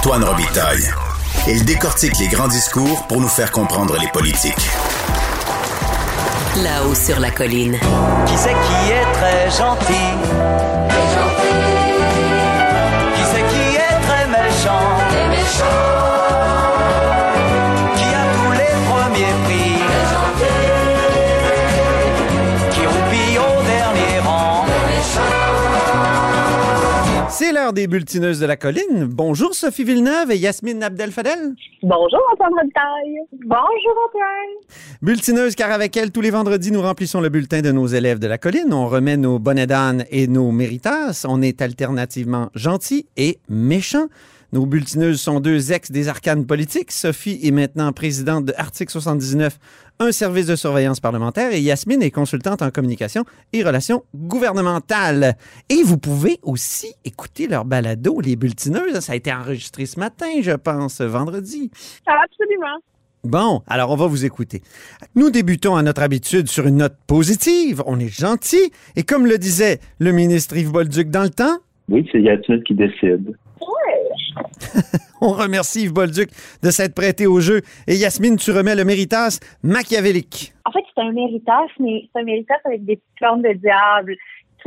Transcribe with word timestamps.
Antoine 0.00 0.24
Robitaille. 0.24 0.90
Il 1.46 1.62
décortique 1.66 2.18
les 2.18 2.28
grands 2.28 2.48
discours 2.48 3.06
pour 3.06 3.20
nous 3.20 3.28
faire 3.28 3.52
comprendre 3.52 3.98
les 4.00 4.08
politiques. 4.08 4.70
Là-haut 6.56 6.94
sur 6.94 7.20
la 7.20 7.30
colline. 7.30 7.78
Qui 8.24 8.38
c'est 8.38 8.48
qui 8.48 8.92
est 8.92 9.12
très 9.12 9.50
gentil? 9.50 10.99
C'est 27.50 27.56
l'heure 27.56 27.72
des 27.72 27.88
bulletineuses 27.88 28.38
de 28.38 28.46
la 28.46 28.56
colline. 28.56 29.06
Bonjour 29.06 29.54
Sophie 29.54 29.82
Villeneuve 29.82 30.30
et 30.30 30.36
Yasmine 30.36 30.84
Abdel-Fadel. 30.84 31.56
Bonjour 31.82 32.20
Antoine 32.32 32.52
Robitaille. 32.56 33.18
Bonjour 33.44 33.96
Antoine. 34.06 34.78
Bulletineuses 35.02 35.56
car 35.56 35.72
avec 35.72 35.96
elles, 35.96 36.12
tous 36.12 36.20
les 36.20 36.30
vendredis, 36.30 36.70
nous 36.70 36.80
remplissons 36.80 37.20
le 37.20 37.28
bulletin 37.28 37.60
de 37.60 37.72
nos 37.72 37.88
élèves 37.88 38.20
de 38.20 38.28
la 38.28 38.38
colline. 38.38 38.72
On 38.72 38.86
remet 38.86 39.16
nos 39.16 39.40
bonnets 39.40 39.66
d'âne 39.66 40.04
et 40.12 40.28
nos 40.28 40.52
méritas. 40.52 41.26
On 41.26 41.42
est 41.42 41.60
alternativement 41.60 42.50
gentils 42.54 43.08
et 43.16 43.40
méchants. 43.48 44.06
Nos 44.52 44.66
bulletineuses 44.66 45.20
sont 45.20 45.40
deux 45.40 45.72
ex 45.72 45.90
des 45.90 46.06
arcanes 46.06 46.46
politiques. 46.46 46.92
Sophie 46.92 47.40
est 47.42 47.50
maintenant 47.50 47.92
présidente 47.92 48.44
de 48.44 48.54
Article 48.56 48.92
79, 48.92 49.58
un 50.00 50.12
service 50.12 50.46
de 50.46 50.56
surveillance 50.56 50.98
parlementaire, 50.98 51.52
et 51.52 51.60
Yasmine 51.60 52.02
est 52.02 52.10
consultante 52.10 52.62
en 52.62 52.70
communication 52.70 53.24
et 53.52 53.62
relations 53.62 54.02
gouvernementales. 54.14 55.36
Et 55.68 55.82
vous 55.84 55.98
pouvez 55.98 56.38
aussi 56.42 56.94
écouter 57.04 57.46
leur 57.46 57.66
balado, 57.66 58.20
les 58.20 58.34
bulletineuses. 58.34 58.98
Ça 59.00 59.12
a 59.12 59.16
été 59.16 59.30
enregistré 59.30 59.84
ce 59.84 60.00
matin, 60.00 60.40
je 60.40 60.52
pense, 60.52 61.02
vendredi. 61.02 61.70
Absolument. 62.06 62.78
Bon, 63.22 63.60
alors 63.66 63.90
on 63.90 63.96
va 63.96 64.06
vous 64.06 64.24
écouter. 64.24 64.62
Nous 65.14 65.30
débutons 65.30 65.76
à 65.76 65.82
notre 65.82 66.02
habitude 66.02 66.48
sur 66.48 66.66
une 66.66 66.78
note 66.78 66.96
positive. 67.06 67.82
On 67.84 68.00
est 68.00 68.08
gentil. 68.08 68.72
Et 68.96 69.02
comme 69.02 69.26
le 69.26 69.36
disait 69.36 69.80
le 69.98 70.12
ministre 70.12 70.56
Yves 70.56 70.72
Bolduc 70.72 71.10
dans 71.10 71.24
le 71.24 71.28
temps, 71.28 71.58
Oui, 71.90 72.08
c'est 72.10 72.22
Yasmine 72.22 72.62
qui 72.62 72.74
décide. 72.74 73.36
on 75.20 75.32
remercie 75.32 75.84
Yves 75.84 75.92
Bolduc 75.92 76.30
de 76.62 76.70
s'être 76.70 76.94
prêté 76.94 77.26
au 77.26 77.40
jeu. 77.40 77.60
Et 77.86 77.94
Yasmine, 77.94 78.36
tu 78.36 78.50
remets 78.50 78.74
le 78.74 78.84
méritas 78.84 79.38
machiavélique. 79.62 80.52
En 80.64 80.72
fait, 80.72 80.84
c'est 80.94 81.02
un 81.02 81.12
méritas, 81.12 81.66
mais 81.78 82.08
c'est 82.12 82.20
un 82.20 82.24
méritas 82.24 82.54
avec 82.64 82.84
des 82.84 83.00
cornes 83.18 83.42
de 83.42 83.52
diable. 83.52 84.16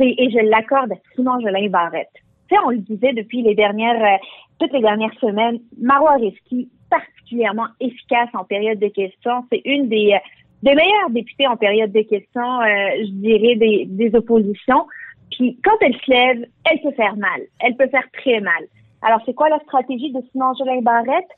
Et 0.00 0.30
je 0.30 0.50
l'accorde 0.50 0.92
à 0.92 0.96
Simon 1.14 1.40
Jolin 1.40 1.68
Barrette. 1.68 2.10
Tu 2.48 2.54
sais, 2.54 2.60
on 2.66 2.70
le 2.70 2.78
disait 2.78 3.12
depuis 3.12 3.42
les 3.42 3.54
dernières, 3.54 4.02
euh, 4.02 4.18
toutes 4.58 4.72
les 4.72 4.80
dernières 4.80 5.14
semaines, 5.20 5.60
Marois 5.80 6.16
Risky, 6.16 6.68
particulièrement 6.90 7.66
efficace 7.80 8.28
en 8.34 8.44
période 8.44 8.78
de 8.78 8.88
questions. 8.88 9.44
C'est 9.50 9.62
une 9.64 9.88
des, 9.88 10.12
euh, 10.14 10.18
des 10.62 10.74
meilleures 10.74 11.10
députées 11.10 11.46
en 11.46 11.56
période 11.56 11.92
de 11.92 12.02
questions, 12.02 12.60
euh, 12.60 13.04
je 13.04 13.10
dirais, 13.12 13.56
des, 13.56 13.86
des 13.86 14.14
oppositions. 14.16 14.86
Puis 15.30 15.58
quand 15.64 15.76
elle 15.80 15.94
se 15.94 16.10
lève, 16.10 16.46
elle 16.70 16.80
peut 16.82 16.94
faire 16.96 17.16
mal. 17.16 17.40
Elle 17.60 17.76
peut 17.76 17.88
faire 17.88 18.06
très 18.12 18.40
mal. 18.40 18.64
Alors, 19.04 19.20
c'est 19.26 19.34
quoi 19.34 19.50
la 19.50 19.60
stratégie 19.60 20.10
de 20.12 20.22
Simon 20.32 20.54
Jolin 20.54 20.80
Barrette? 20.80 21.28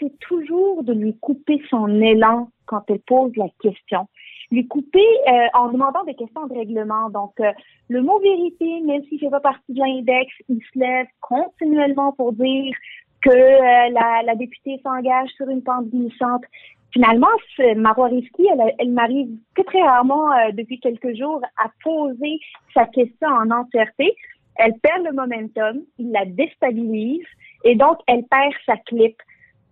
C'est 0.00 0.18
toujours 0.18 0.82
de 0.82 0.92
lui 0.92 1.16
couper 1.18 1.62
son 1.70 1.88
élan 2.00 2.50
quand 2.66 2.82
elle 2.88 2.98
pose 3.00 3.30
la 3.36 3.46
question. 3.62 4.08
Lui 4.50 4.66
couper 4.66 5.06
euh, 5.28 5.46
en 5.54 5.68
demandant 5.70 6.02
des 6.04 6.14
questions 6.14 6.46
de 6.48 6.54
règlement. 6.54 7.08
Donc, 7.10 7.34
euh, 7.38 7.52
le 7.88 8.02
mot 8.02 8.18
vérité, 8.18 8.80
même 8.80 9.04
s'il 9.04 9.20
fait 9.20 9.30
pas 9.30 9.38
partie 9.38 9.72
de 9.72 9.78
l'index, 9.78 10.32
il 10.48 10.58
se 10.58 10.78
lève 10.78 11.06
continuellement 11.20 12.12
pour 12.12 12.32
dire 12.32 12.74
que 13.22 13.30
euh, 13.30 13.98
la, 14.24 14.34
députée 14.34 14.80
s'engage 14.82 15.30
sur 15.36 15.48
une 15.48 15.62
pente 15.62 15.88
glissante. 15.90 16.42
Finalement, 16.92 17.28
Marois 17.76 18.08
Risky, 18.08 18.46
elle, 18.78 18.90
m'arrive 18.90 19.28
que 19.54 19.62
très 19.62 19.82
rarement 19.82 20.30
depuis 20.54 20.80
quelques 20.80 21.14
jours 21.14 21.40
à 21.62 21.70
poser 21.84 22.40
sa 22.72 22.86
question 22.86 23.28
en 23.28 23.50
entièreté. 23.50 24.16
Elle 24.58 24.74
perd 24.80 25.04
le 25.04 25.12
momentum, 25.12 25.82
il 25.98 26.10
la 26.12 26.24
déstabilise 26.24 27.26
et 27.64 27.76
donc 27.76 27.98
elle 28.06 28.24
perd 28.24 28.52
sa 28.66 28.76
clip. 28.76 29.16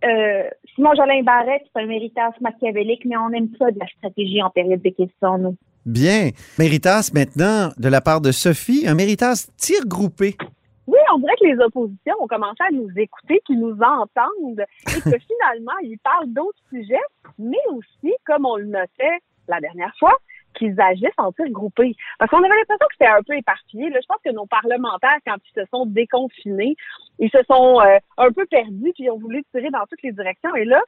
Euh, 0.03 0.43
Simon 0.75 0.93
Jolin 0.95 1.23
Barrette, 1.23 1.63
c'est 1.73 1.81
un 1.81 1.87
méritage 1.87 2.33
machiavélique, 2.41 3.03
mais 3.05 3.17
on 3.17 3.29
aime 3.31 3.49
ça 3.59 3.71
de 3.71 3.79
la 3.79 3.87
stratégie 3.87 4.41
en 4.41 4.49
période 4.49 4.81
de 4.81 4.89
questions, 4.89 5.37
nous. 5.37 5.57
Bien. 5.85 6.31
Méritas 6.59 7.11
maintenant, 7.13 7.71
de 7.77 7.89
la 7.89 8.01
part 8.01 8.21
de 8.21 8.31
Sophie, 8.31 8.85
un 8.87 8.93
méritas 8.93 9.49
tir 9.57 9.85
groupé. 9.85 10.35
Oui, 10.85 10.99
on 11.13 11.19
dirait 11.19 11.35
que 11.39 11.47
les 11.47 11.59
oppositions 11.63 12.13
ont 12.19 12.27
commencé 12.27 12.63
à 12.67 12.71
nous 12.71 12.89
écouter, 12.95 13.41
qu'ils 13.45 13.59
nous 13.59 13.77
entendent 13.81 14.65
et 14.87 15.01
que 15.01 15.17
finalement, 15.27 15.77
ils 15.83 15.97
parlent 16.03 16.31
d'autres 16.31 16.59
sujets, 16.69 16.95
mais 17.37 17.57
aussi, 17.71 18.13
comme 18.25 18.45
on 18.45 18.55
le 18.55 18.65
notait 18.65 19.19
la 19.47 19.59
dernière 19.59 19.93
fois, 19.99 20.17
qu'ils 20.57 20.79
agissent 20.79 21.09
en 21.17 21.31
tir 21.31 21.49
groupé. 21.49 21.95
Parce 22.19 22.29
qu'on 22.31 22.37
avait 22.37 22.55
l'impression 22.55 22.87
que 22.87 22.93
c'était 22.93 23.11
un 23.11 23.23
peu 23.23 23.37
éparpillé. 23.37 23.89
Là, 23.89 23.99
je 24.01 24.07
pense 24.07 24.21
que 24.23 24.31
nos 24.31 24.45
parlementaires, 24.45 25.17
quand 25.25 25.35
ils 25.35 25.61
se 25.61 25.65
sont 25.69 25.85
déconfinés, 25.85 26.75
ils 27.19 27.29
se 27.29 27.43
sont 27.49 27.79
euh, 27.81 27.97
un 28.17 28.31
peu 28.31 28.45
perdus 28.45 28.91
puis 28.93 29.05
ils 29.05 29.11
ont 29.11 29.19
voulu 29.19 29.43
tirer 29.51 29.69
dans 29.69 29.85
toutes 29.89 30.01
les 30.03 30.11
directions. 30.11 30.55
Et 30.55 30.65
là, 30.65 30.81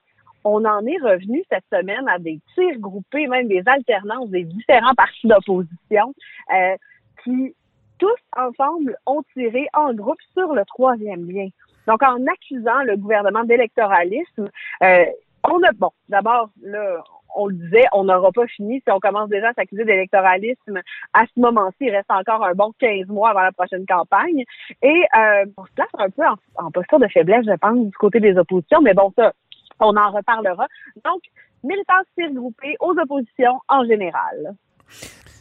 on 0.44 0.64
en 0.66 0.86
est 0.86 0.98
revenu 0.98 1.44
cette 1.50 1.66
semaine 1.72 2.08
à 2.08 2.18
des 2.20 2.40
tirs 2.56 2.80
groupés, 2.80 3.28
même 3.28 3.48
des 3.48 3.64
alternances 3.66 4.30
des 4.30 4.44
différents 4.44 4.96
partis 4.96 5.28
d'opposition 5.28 6.14
euh, 6.54 6.76
qui 7.24 7.56
tous 7.98 8.08
ensemble 8.38 8.96
ont 9.06 9.24
tiré 9.34 9.68
en 9.74 9.94
groupe 9.94 10.22
sur 10.34 10.54
le 10.54 10.64
troisième 10.66 11.30
lien. 11.30 11.50
Donc, 11.88 12.02
en 12.04 12.26
accusant 12.28 12.84
le 12.84 12.96
gouvernement 12.96 13.44
d'électoralisme, 13.44 14.50
euh, 14.84 15.06
on 15.44 15.62
a, 15.64 15.72
bon, 15.74 15.92
d'abord, 16.08 16.50
là, 16.62 17.04
on 17.36 17.48
le 17.48 17.56
disait, 17.56 17.86
on 17.94 18.04
n'aura 18.04 18.32
pas 18.32 18.48
fini 18.48 18.82
si 18.86 18.92
on 18.92 19.00
commence 19.00 19.30
déjà 19.30 19.50
à 19.50 19.54
s'accuser 19.54 19.86
d'électoralisme. 19.86 20.80
À 21.14 21.26
ce 21.26 21.40
moment-ci, 21.40 21.78
il 21.82 21.92
reste 21.92 22.12
encore 22.12 22.44
un 22.44 22.54
bon 22.54 22.72
15 22.80 23.08
mois 23.08 23.32
avant 23.32 23.42
la 23.42 23.52
prochaine 23.52 23.86
campagne. 23.86 24.44
Et 24.82 25.02
euh, 25.18 25.46
on 25.58 25.66
se 25.66 25.72
place 25.74 25.90
un 25.98 26.10
peu 26.10 26.24
en, 26.26 26.66
en 26.66 26.72
posture 26.72 27.00
de 27.00 27.08
faiblesse, 27.08 27.46
je 27.46 27.56
pense, 27.56 27.78
du 27.78 27.98
côté 27.98 28.20
des 28.20 28.38
oppositions. 28.38 28.82
Mais 28.82 28.94
bon, 28.94 29.12
ça, 29.18 29.34
on 29.80 29.96
en 29.96 30.12
reparlera. 30.12 30.68
Donc, 31.06 31.22
militants 31.64 31.94
tir 32.18 32.32
groupés 32.34 32.76
aux 32.80 32.94
oppositions 32.98 33.60
en 33.68 33.86
général. 33.86 34.56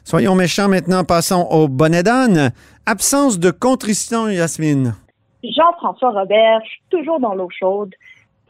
Soyons 0.04 0.34
méchants 0.34 0.68
maintenant, 0.68 1.04
passons 1.04 1.46
au 1.50 1.68
bonnet 1.68 2.02
d'âne. 2.02 2.50
Absence 2.86 3.38
de 3.38 3.50
contrition, 3.50 4.28
Yasmine. 4.28 4.94
Jean-François 5.44 6.10
Robert, 6.10 6.62
toujours 6.90 7.20
dans 7.20 7.34
l'eau 7.34 7.48
chaude. 7.50 7.94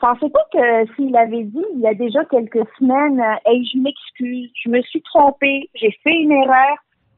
Pensez 0.00 0.30
pas 0.30 0.46
que 0.52 0.94
s'il 0.94 1.16
avait 1.16 1.44
dit 1.44 1.64
il 1.74 1.80
y 1.80 1.86
a 1.86 1.94
déjà 1.94 2.24
quelques 2.26 2.66
semaines, 2.78 3.20
euh, 3.20 3.50
hey, 3.50 3.66
je 3.66 3.78
m'excuse, 3.78 4.50
je 4.64 4.70
me 4.70 4.80
suis 4.82 5.02
trompé, 5.02 5.68
j'ai 5.74 5.90
fait 6.04 6.14
une 6.14 6.32
erreur, 6.32 6.76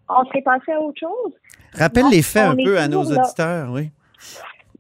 on 0.09 0.25
serait 0.27 0.43
passé 0.43 0.73
à 0.73 0.81
autre 0.81 0.99
chose? 0.99 1.33
Rappelle 1.75 2.09
les 2.11 2.23
faits 2.23 2.49
un 2.49 2.57
peu 2.57 2.79
à 2.79 2.89
nos 2.89 3.03
là. 3.05 3.23
auditeurs, 3.23 3.71
oui. 3.71 3.91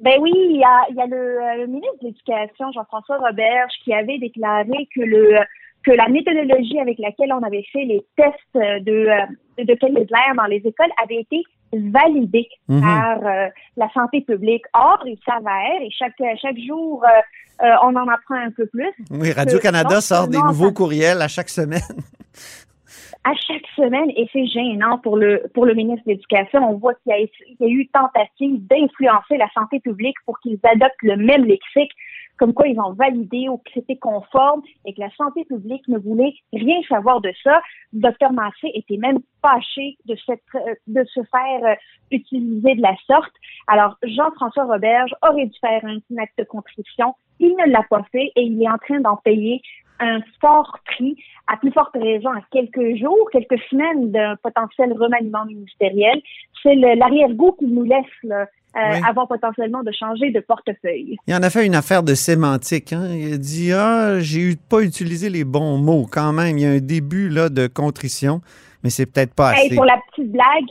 Ben 0.00 0.18
oui, 0.18 0.32
il 0.34 0.56
y 0.56 0.64
a, 0.64 0.86
il 0.88 0.96
y 0.96 1.00
a 1.00 1.06
le, 1.06 1.16
euh, 1.16 1.56
le 1.58 1.66
ministre 1.66 1.98
de 2.00 2.06
l'Éducation, 2.06 2.72
Jean-François 2.72 3.18
Roberge, 3.18 3.72
qui 3.84 3.92
avait 3.92 4.18
déclaré 4.18 4.88
que 4.94 5.02
le 5.02 5.38
que 5.82 5.92
la 5.92 6.08
méthodologie 6.08 6.78
avec 6.78 6.98
laquelle 6.98 7.32
on 7.32 7.42
avait 7.42 7.64
fait 7.72 7.84
les 7.84 8.04
tests 8.16 8.36
de, 8.54 9.08
euh, 9.08 9.64
de 9.64 9.72
l'air 9.72 10.34
dans 10.36 10.44
les 10.44 10.58
écoles 10.58 10.90
avait 11.02 11.20
été 11.20 11.42
validée 11.72 12.48
Mhm. 12.68 12.80
par 12.80 13.18
euh, 13.26 13.48
la 13.76 13.88
santé 13.92 14.20
publique. 14.22 14.64
Or, 14.74 15.02
il 15.06 15.18
s'avère, 15.24 15.80
et 15.82 15.90
chaque, 15.90 16.14
chaque 16.40 16.58
jour, 16.58 17.04
euh, 17.04 17.64
euh, 17.66 17.74
on 17.82 17.94
en 17.96 18.08
apprend 18.08 18.36
un 18.36 18.50
peu 18.50 18.66
plus, 18.66 18.90
Oui, 19.10 19.32
Radio-Canada 19.32 20.00
sort 20.00 20.28
des 20.28 20.38
nouveaux 20.38 20.68
ça- 20.68 20.74
courriels 20.74 21.22
à 21.22 21.28
chaque 21.28 21.48
semaine. 21.48 21.80
à 23.24 23.32
chaque 23.46 23.66
semaine, 23.76 24.10
et 24.16 24.26
c'est 24.32 24.46
gênant 24.46 24.98
pour 24.98 25.16
le 25.18 25.42
pour 25.52 25.66
le 25.66 25.74
ministre 25.74 26.02
de 26.06 26.12
l'Éducation. 26.12 26.60
On 26.70 26.78
voit 26.78 26.94
qu'il 26.94 27.12
y, 27.14 27.62
y 27.62 27.66
a 27.66 27.68
eu 27.68 27.86
tentative 27.88 28.66
d'influencer 28.66 29.36
la 29.36 29.48
santé 29.52 29.78
publique 29.80 30.16
pour 30.24 30.38
qu'ils 30.40 30.58
adoptent 30.64 31.02
le 31.02 31.16
même 31.16 31.44
lexique, 31.44 31.92
comme 32.40 32.54
quoi 32.54 32.66
ils 32.66 32.80
ont 32.80 32.94
validé 32.94 33.50
ou 33.50 33.58
que 33.58 33.70
c'était 33.74 33.98
conforme 33.98 34.62
et 34.86 34.94
que 34.94 35.00
la 35.00 35.10
santé 35.10 35.44
publique 35.44 35.86
ne 35.88 35.98
voulait 35.98 36.32
rien 36.54 36.80
savoir 36.88 37.20
de 37.20 37.30
ça. 37.44 37.60
Docteur 37.92 38.32
Massé 38.32 38.70
était 38.74 38.96
même 38.96 39.18
fâché 39.42 39.98
de, 40.06 40.16
euh, 40.30 40.74
de 40.86 41.04
se 41.04 41.20
faire 41.30 41.64
euh, 41.64 41.74
utiliser 42.10 42.76
de 42.76 42.80
la 42.80 42.96
sorte. 43.06 43.32
Alors, 43.66 43.98
Jean-François 44.02 44.64
Roberge 44.64 45.14
aurait 45.22 45.46
dû 45.46 45.58
faire 45.60 45.84
un 45.84 45.98
acte 46.16 46.38
de 46.38 46.44
contrition. 46.44 47.14
Il 47.40 47.54
ne 47.56 47.70
l'a 47.70 47.82
pas 47.90 48.04
fait 48.10 48.32
et 48.34 48.42
il 48.42 48.62
est 48.62 48.70
en 48.70 48.78
train 48.78 49.00
d'en 49.00 49.16
payer 49.16 49.60
un 50.00 50.20
fort 50.40 50.78
prix, 50.86 51.16
à 51.46 51.56
plus 51.56 51.70
forte 51.72 51.94
raison, 51.94 52.30
à 52.30 52.40
quelques 52.50 52.96
jours, 52.96 53.28
quelques 53.32 53.58
semaines 53.70 54.10
d'un 54.10 54.36
potentiel 54.42 54.92
remaniement 54.92 55.44
ministériel. 55.44 56.20
C'est 56.62 56.74
l'arrière-goût 56.74 57.52
qu'il 57.58 57.72
nous 57.74 57.84
laisse 57.84 58.04
là, 58.22 58.42
euh, 58.42 58.44
Oui. 58.92 59.00
avant 59.08 59.26
potentiellement 59.26 59.82
de 59.82 59.92
changer 59.92 60.30
de 60.30 60.40
portefeuille. 60.40 61.16
Il 61.26 61.34
en 61.34 61.42
a 61.42 61.50
fait 61.50 61.66
une 61.66 61.74
affaire 61.74 62.02
de 62.02 62.14
sémantique. 62.14 62.92
Hein? 62.92 63.08
Il 63.14 63.34
a 63.34 63.36
dit 63.38 63.72
Ah, 63.72 64.20
j'ai 64.20 64.40
eu 64.52 64.56
pas 64.56 64.80
utilisé 64.82 65.28
les 65.30 65.44
bons 65.44 65.78
mots 65.78 66.06
quand 66.10 66.32
même. 66.32 66.56
Il 66.58 66.62
y 66.62 66.66
a 66.66 66.70
un 66.70 66.78
début 66.80 67.28
là, 67.28 67.48
de 67.48 67.66
contrition, 67.66 68.40
mais 68.84 68.90
c'est 68.90 69.06
peut-être 69.06 69.34
pas 69.34 69.52
Hey, 69.54 69.66
assez. 69.66 69.74
pour 69.76 69.84
la 69.84 69.98
petite 70.10 70.30
blague, 70.32 70.68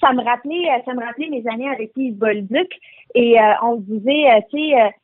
ça 0.00 0.12
me 0.12 0.22
rappelait, 0.22 0.68
euh, 0.70 0.82
ça 0.84 0.94
me 0.94 1.04
rappelait 1.04 1.28
mes 1.30 1.44
années 1.50 1.68
avec 1.68 1.90
Yves 1.96 2.16
Bolduc 2.18 2.68
et 3.14 3.40
euh, 3.40 3.52
on 3.62 3.76
disait, 3.76 4.30
euh, 4.30 4.40
tu 4.50 4.58
sais, 4.58 4.94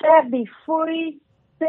faire 0.00 0.24
des 0.30 0.44
fouilles, 0.64 1.18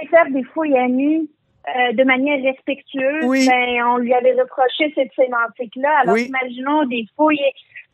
faire 0.10 0.26
des 0.32 0.44
fouilles 0.46 0.76
à 0.78 0.88
nu 0.88 1.28
euh, 1.68 1.94
de 1.94 2.04
manière 2.04 2.42
respectueuse, 2.44 3.24
Oui. 3.26 3.48
ben, 3.48 3.84
on 3.88 3.98
lui 3.98 4.14
avait 4.14 4.34
reproché 4.34 4.92
cette 4.96 5.14
sémantique-là. 5.16 6.00
Alors, 6.02 6.16
Oui. 6.16 6.26
imaginons 6.28 6.86
des 6.88 7.06
fouilles, 7.16 7.40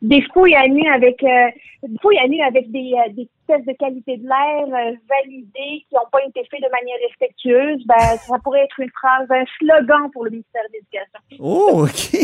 des 0.01 0.21
fouilles 0.33 0.55
à 0.55 0.67
nu 0.67 0.81
avec, 0.89 1.21
euh, 1.23 1.47
des 1.83 1.97
fouilles 2.01 2.17
à 2.19 2.27
nu 2.27 2.41
avec 2.41 2.71
des, 2.71 2.93
euh, 2.95 3.11
des 3.13 3.29
tests 3.47 3.67
de 3.67 3.73
qualité 3.73 4.17
de 4.17 4.23
l'air 4.27 4.65
validés 5.07 5.85
qui 5.87 5.93
n'ont 5.93 6.09
pas 6.11 6.19
été 6.27 6.41
faits 6.49 6.61
de 6.61 6.69
manière 6.71 6.97
respectueuse. 7.07 7.85
Ben, 7.85 8.17
ça 8.17 8.37
pourrait 8.43 8.63
être 8.63 8.79
une 8.79 8.89
phrase, 8.91 9.27
un 9.29 9.45
slogan 9.59 10.09
pour 10.13 10.23
le 10.25 10.31
ministère 10.31 10.63
de 10.69 10.73
l'Éducation. 10.73 11.19
Oh, 11.39 11.85
OK. 11.85 12.19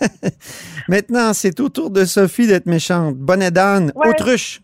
Maintenant, 0.88 1.32
c'est 1.32 1.58
au 1.60 1.68
tour 1.68 1.90
de 1.90 2.04
Sophie 2.04 2.46
d'être 2.46 2.66
méchante. 2.66 3.16
Bonnet 3.16 3.50
d'âne, 3.50 3.92
Ouais. 3.94 4.08
autruche. 4.08 4.60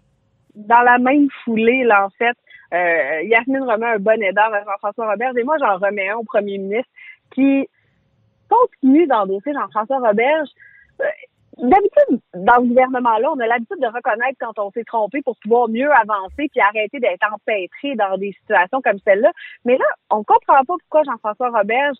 Dans 0.54 0.82
la 0.82 0.98
même 0.98 1.28
foulée, 1.44 1.82
là, 1.84 2.06
en 2.06 2.10
fait, 2.10 2.36
euh, 2.72 3.22
Yasmine 3.22 3.62
remet 3.62 3.86
un 3.86 3.98
bonnet 3.98 4.32
d'âne 4.32 4.54
à 4.54 4.64
Jean-François 4.64 5.10
Roberge 5.10 5.36
et 5.36 5.44
moi, 5.44 5.56
j'en 5.58 5.76
remets 5.78 6.08
un 6.08 6.16
au 6.16 6.24
premier 6.24 6.58
ministre 6.58 6.90
qui 7.34 7.68
continue 8.48 9.06
d'endosser 9.06 9.52
Jean-François 9.52 9.98
Roberge. 9.98 10.48
Euh, 11.00 11.04
D'habitude, 11.58 12.20
dans 12.34 12.62
ce 12.62 12.68
gouvernement-là, 12.68 13.30
on 13.30 13.38
a 13.38 13.46
l'habitude 13.46 13.78
de 13.78 13.86
reconnaître 13.86 14.38
quand 14.40 14.58
on 14.58 14.70
s'est 14.70 14.84
trompé 14.84 15.20
pour 15.20 15.36
pouvoir 15.36 15.68
mieux 15.68 15.90
avancer 15.92 16.48
puis 16.50 16.60
arrêter 16.60 16.98
d'être 16.98 17.30
empêtré 17.30 17.94
dans 17.94 18.16
des 18.16 18.32
situations 18.40 18.80
comme 18.80 18.98
celle-là. 19.06 19.30
Mais 19.66 19.76
là, 19.76 19.84
on 20.08 20.24
comprend 20.24 20.64
pas 20.64 20.64
pourquoi 20.66 21.02
Jean-François 21.04 21.50
Roberge 21.50 21.98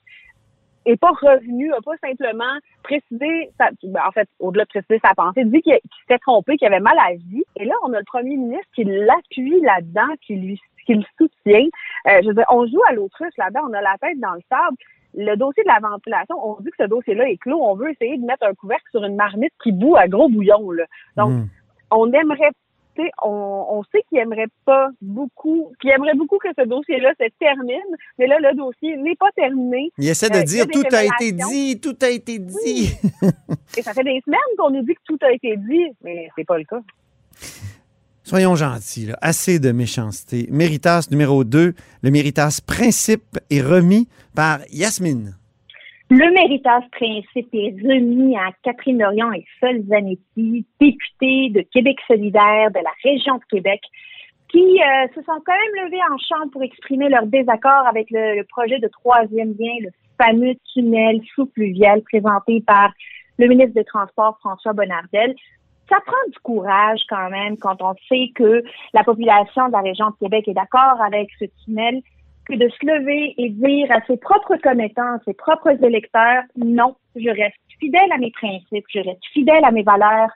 est 0.87 0.97
pas 0.97 1.11
revenu, 1.11 1.73
a 1.73 1.81
pas 1.81 1.97
simplement 1.99 2.59
précisé, 2.83 3.51
sa, 3.59 3.71
ben, 3.83 4.03
en 4.07 4.13
fait, 4.13 4.29
au-delà 4.41 4.65
de 4.65 4.69
préciser 4.69 5.01
sa 5.05 5.15
pensée, 5.15 5.45
dit 5.45 5.63
qu'il 5.63 5.79
s'était 6.01 6.19
trompé, 6.19 6.57
qu'il 6.57 6.67
avait 6.67 6.81
mal 6.81 6.99
agi. 6.99 7.45
Et 7.57 7.65
là, 7.65 7.75
on 7.85 7.93
a 7.93 7.99
le 7.99 8.05
premier 8.05 8.37
ministre 8.37 8.67
qui 8.75 8.85
l'appuie 8.85 9.61
là-dedans, 9.61 10.15
qui 10.21 10.37
lui 10.37 10.61
qui 10.85 10.95
le 10.95 11.05
soutient. 11.17 11.69
Euh, 12.09 12.21
je 12.23 12.29
veux 12.29 12.35
dire, 12.35 12.45
on 12.51 12.67
joue 12.67 12.81
à 12.89 12.93
l'autruche 12.93 13.37
là-dedans, 13.39 13.61
on 13.69 13.73
a 13.73 13.81
la 13.81 13.97
tête 14.01 14.19
dans 14.19 14.35
le 14.35 14.41
sable. 14.49 14.77
Le 15.15 15.37
dossier 15.37 15.63
de 15.63 15.69
la 15.69 15.79
ventilation, 15.79 16.37
on 16.45 16.61
dit 16.61 16.71
que 16.71 16.85
ce 16.85 16.89
dossier-là 16.89 17.29
est 17.29 17.37
clos. 17.37 17.61
On 17.63 17.75
veut 17.75 17.91
essayer 17.91 18.17
de 18.17 18.25
mettre 18.25 18.45
un 18.45 18.55
couvercle 18.55 18.91
sur 18.91 19.05
une 19.05 19.15
marmite 19.15 19.53
qui 19.63 19.71
bout 19.71 19.95
à 19.97 20.09
gros 20.09 20.29
bouillon. 20.29 20.71
Là. 20.71 20.85
Donc, 21.17 21.31
Hmm. 21.31 21.47
on 21.91 22.11
aimerait, 22.13 22.51
tu 22.95 23.03
sais, 23.03 23.11
on, 23.23 23.67
on 23.71 23.83
sait 23.93 24.03
qu'il 24.09 24.19
aimerait 24.19 24.49
pas 24.65 24.89
beaucoup, 25.01 25.73
qu'il 25.81 25.91
aimerait 25.91 26.15
beaucoup 26.15 26.39
que 26.39 26.49
ce 26.59 26.65
dossier-là 26.67 27.13
se 27.19 27.27
termine, 27.39 27.79
mais 28.19 28.27
là, 28.27 28.37
le 28.41 28.57
dossier 28.57 28.97
n'est 28.97 29.17
pas 29.17 29.31
terminé. 29.37 29.91
Il 29.99 30.09
essaie 30.09 30.29
de 30.31 30.37
Euh, 30.37 30.43
dire 30.43 30.67
tout 30.67 30.83
a 30.93 31.05
été 31.05 31.33
dit, 31.33 31.81
tout 31.81 31.97
a 32.03 32.09
été 32.11 32.39
dit. 32.39 32.93
Et 33.77 33.83
ça 33.83 33.93
fait 33.95 34.05
des 34.05 34.21
semaines 34.25 34.41
qu'on 34.59 34.71
nous 34.71 34.83
dit 34.83 34.95
que 34.95 35.01
tout 35.07 35.19
a 35.23 35.33
été 35.33 35.57
dit, 35.57 35.87
mais 36.03 36.29
c'est 36.37 36.45
pas 36.45 36.59
le 36.59 36.65
cas. 36.65 36.81
Soyons 38.25 38.55
gentils, 38.55 39.07
là. 39.07 39.19
assez 39.21 39.59
de 39.59 39.73
méchanceté. 39.73 40.47
Méritas 40.51 41.09
numéro 41.11 41.45
2, 41.45 41.75
le 42.03 42.11
Méritas 42.11 42.61
principe 42.65 43.39
est 43.51 43.61
remis 43.61 44.09
par 44.35 44.61
Yasmine. 44.71 45.37
Le 46.15 46.31
Méritas 46.31 46.83
Principe 46.93 47.49
est 47.55 47.75
remis 47.83 48.37
à 48.37 48.51
Catherine 48.63 48.99
Dorion 48.99 49.33
et 49.33 49.47
Sol 49.59 49.81
Zanetti, 49.89 50.67
députée 50.79 51.49
de 51.49 51.63
Québec 51.73 51.97
solidaire 52.07 52.71
de 52.71 52.81
la 52.81 52.91
région 53.03 53.37
de 53.37 53.45
Québec, 53.51 53.81
qui 54.51 54.61
euh, 54.61 55.07
se 55.15 55.23
sont 55.23 55.41
quand 55.47 55.55
même 55.55 55.87
levés 55.87 56.03
en 56.03 56.19
chambre 56.19 56.53
pour 56.53 56.63
exprimer 56.63 57.09
leur 57.09 57.25
désaccord 57.25 57.87
avec 57.89 58.11
le, 58.11 58.37
le 58.37 58.45
projet 58.45 58.79
de 58.79 58.89
troisième 58.89 59.55
lien, 59.59 59.73
le 59.81 59.89
fameux 60.23 60.53
tunnel 60.75 61.23
sous-pluvial 61.35 62.03
présenté 62.03 62.61
par 62.61 62.93
le 63.39 63.47
ministre 63.47 63.73
des 63.73 63.85
Transports, 63.85 64.37
François 64.41 64.75
Bonnardel. 64.75 65.35
Ça 65.89 65.97
prend 66.05 66.29
du 66.31 66.39
courage 66.41 67.01
quand 67.09 67.31
même 67.31 67.57
quand 67.57 67.81
on 67.81 67.95
sait 68.11 68.31
que 68.35 68.63
la 68.93 69.03
population 69.03 69.69
de 69.69 69.73
la 69.73 69.81
région 69.81 70.11
de 70.11 70.17
Québec 70.21 70.47
est 70.47 70.53
d'accord 70.53 71.01
avec 71.01 71.31
ce 71.39 71.47
tunnel 71.65 72.03
de 72.57 72.69
se 72.69 72.87
lever 72.87 73.35
et 73.39 73.51
dire 73.51 73.91
à 73.91 74.01
ses 74.07 74.17
propres 74.17 74.57
commettants, 74.57 75.19
ses 75.25 75.35
propres 75.35 75.83
électeurs, 75.85 76.43
non, 76.57 76.97
je 77.17 77.29
reste 77.29 77.57
fidèle 77.79 78.13
à 78.13 78.19
mes 78.19 78.31
principes, 78.31 78.85
je 78.89 79.01
reste 79.01 79.25
fidèle 79.33 79.65
à 79.65 79.71
mes 79.71 79.83
valeurs 79.83 80.31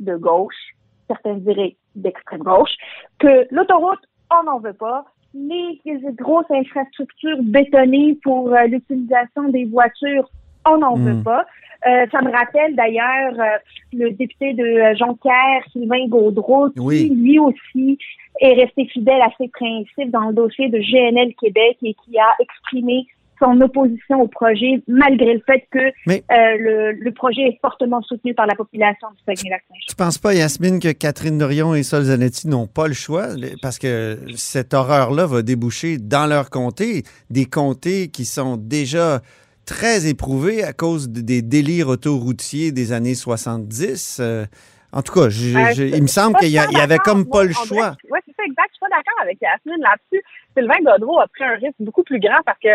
de 0.00 0.16
gauche, 0.16 0.74
certains 1.08 1.34
diraient 1.34 1.76
d'extrême 1.94 2.42
gauche, 2.42 2.74
que 3.18 3.46
l'autoroute, 3.50 4.00
on 4.30 4.44
n'en 4.44 4.58
veut 4.58 4.74
pas, 4.74 5.04
les, 5.34 5.80
les 5.84 6.00
grosses 6.12 6.50
infrastructures 6.50 7.42
bétonnées 7.42 8.18
pour 8.22 8.52
euh, 8.52 8.66
l'utilisation 8.66 9.48
des 9.48 9.64
voitures, 9.64 10.28
on 10.68 10.78
n'en 10.78 10.96
veut 10.96 11.22
pas. 11.22 11.44
Euh, 11.86 12.04
ça 12.12 12.20
me 12.20 12.30
rappelle 12.30 12.76
d'ailleurs 12.76 13.32
euh, 13.38 13.58
le 13.94 14.10
député 14.10 14.52
de 14.52 14.62
euh, 14.62 14.94
Jonquière, 14.96 15.62
Sylvain 15.72 16.06
Gaudreau, 16.08 16.68
qui 16.70 17.08
lui 17.08 17.38
aussi 17.38 17.96
est 18.40 18.52
resté 18.54 18.84
fidèle 18.86 19.22
à 19.22 19.30
ses 19.38 19.48
principes 19.48 20.10
dans 20.10 20.28
le 20.28 20.34
dossier 20.34 20.68
de 20.68 20.78
GNL 20.78 21.32
Québec 21.40 21.78
et 21.82 21.94
qui 22.04 22.18
a 22.18 22.34
exprimé 22.38 23.06
son 23.42 23.58
opposition 23.62 24.20
au 24.20 24.28
projet 24.28 24.82
malgré 24.86 25.32
le 25.32 25.40
fait 25.46 25.64
que 25.70 25.78
Mais- 26.06 26.22
euh, 26.30 26.56
le, 26.58 26.92
le 26.92 27.12
projet 27.12 27.40
est 27.48 27.58
fortement 27.62 28.02
soutenu 28.02 28.34
par 28.34 28.46
la 28.46 28.54
population 28.54 29.08
du 29.16 29.22
Saguenay-Lac-Saint-Jean. 29.24 29.86
Tu 29.88 29.96
penses 29.96 30.18
pas, 30.18 30.34
Yasmine, 30.34 30.78
que 30.80 30.92
Catherine 30.92 31.38
Dorion 31.38 31.74
et 31.74 31.82
Sol 31.82 32.02
Zanetti 32.02 32.46
n'ont 32.48 32.66
pas 32.66 32.86
le 32.88 32.92
choix? 32.92 33.28
Parce 33.62 33.78
que 33.78 34.18
cette 34.36 34.74
horreur-là 34.74 35.24
va 35.24 35.40
déboucher 35.40 35.96
dans 35.96 36.26
leur 36.28 36.50
comté, 36.50 37.04
des 37.30 37.46
comtés 37.46 38.08
qui 38.08 38.26
sont 38.26 38.58
déjà 38.58 39.20
très 39.66 40.06
éprouvés 40.08 40.64
à 40.64 40.72
cause 40.72 41.08
de- 41.08 41.20
des 41.20 41.42
délires 41.42 41.88
autoroutiers 41.88 42.72
des 42.72 42.92
années 42.92 43.14
70. 43.14 44.18
Euh, 44.20 44.46
en 44.92 45.02
tout 45.02 45.12
cas, 45.12 45.28
je- 45.28 45.56
Euh, 45.56 45.72
je- 45.74 45.82
il 45.84 46.02
me 46.02 46.08
semble 46.08 46.36
qu'il 46.38 46.48
y, 46.50 46.58
avait 46.58 46.98
comme 46.98 47.28
pas 47.28 47.44
le 47.44 47.52
choix. 47.52 47.94
Oui, 48.10 48.18
c'est 48.26 48.34
ça, 48.36 48.42
exact. 48.44 48.68
Je 48.70 48.74
suis 48.74 48.80
pas 48.80 48.88
d'accord 48.88 49.20
avec 49.22 49.38
Yasmine 49.40 49.80
là-dessus. 49.82 50.22
Sylvain 50.56 50.80
Godreau 50.84 51.20
a 51.20 51.28
pris 51.28 51.44
un 51.44 51.54
risque 51.54 51.76
beaucoup 51.80 52.02
plus 52.02 52.18
grand 52.20 52.42
parce 52.44 52.58
que 52.58 52.68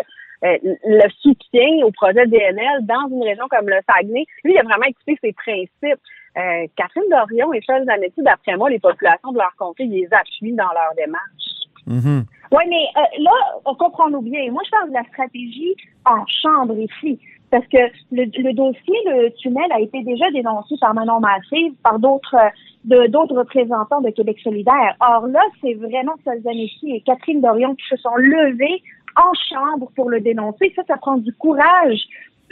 euh, 0.44 0.58
le 0.86 1.10
soutien 1.22 1.86
au 1.86 1.92
projet 1.92 2.26
DNL 2.28 2.86
dans 2.86 3.08
une 3.10 3.24
région 3.24 3.46
comme 3.50 3.68
le 3.68 3.78
Saguenay, 3.90 4.26
lui, 4.44 4.54
il 4.54 4.58
a 4.60 4.64
vraiment 4.64 4.86
écouté 4.86 5.18
ses 5.22 5.34
principes. 5.34 6.00
Euh, 6.38 6.68
Catherine 6.76 7.10
Dorion 7.10 7.54
et 7.54 7.62
Charles 7.62 7.86
Zanetti, 7.86 8.22
d'après 8.22 8.56
moi, 8.58 8.70
les 8.70 8.80
populations 8.80 9.32
de 9.32 9.38
leur 9.38 9.56
comté, 9.58 9.84
ils 9.84 9.92
les 10.02 10.08
appuient 10.12 10.52
dans 10.54 10.72
leur 10.74 10.94
démarche. 10.98 11.48
Mhm. 11.88 12.26
Oui, 12.52 12.64
mais 12.68 12.86
euh, 12.98 13.24
là, 13.24 13.32
on 13.66 13.76
comprend-nous 13.76 14.22
bien. 14.22 14.52
Moi, 14.52 14.62
je 14.66 14.72
parle 14.72 14.90
de 14.90 14.94
la 14.94 15.04
stratégie 15.06 15.76
en 16.06 16.26
chambre 16.28 16.78
ici. 16.78 17.20
Parce 17.52 17.66
que 17.68 17.78
le, 18.12 18.26
le 18.26 18.54
dossier, 18.54 18.96
le 19.06 19.30
tunnel, 19.36 19.72
a 19.72 19.80
été 19.80 20.04
déjà 20.04 20.30
dénoncé 20.32 20.76
par 20.82 20.94
Manon 20.94 21.20
Massive, 21.20 21.74
par 21.84 22.00
d'autres 22.00 22.36
euh, 22.36 23.08
d'autres 23.08 23.36
représentants 23.36 24.02
de 24.02 24.10
Québec 24.10 24.38
solidaire. 24.44 24.96
Or 25.00 25.28
là, 25.28 25.42
c'est 25.62 25.74
vraiment 25.74 26.14
Solzanetti 26.24 26.96
et 26.96 27.02
Catherine 27.02 27.42
Dorion 27.42 27.76
qui 27.76 27.86
se 27.90 27.98
sont 27.98 28.16
levés 28.16 28.82
en 29.16 29.34
chambre 29.50 29.90
pour 29.96 30.10
le 30.10 30.20
dénoncer. 30.20 30.74
Ça, 30.76 30.84
ça 30.88 30.98
prend 30.98 31.18
du 31.18 31.34
courage 31.34 32.00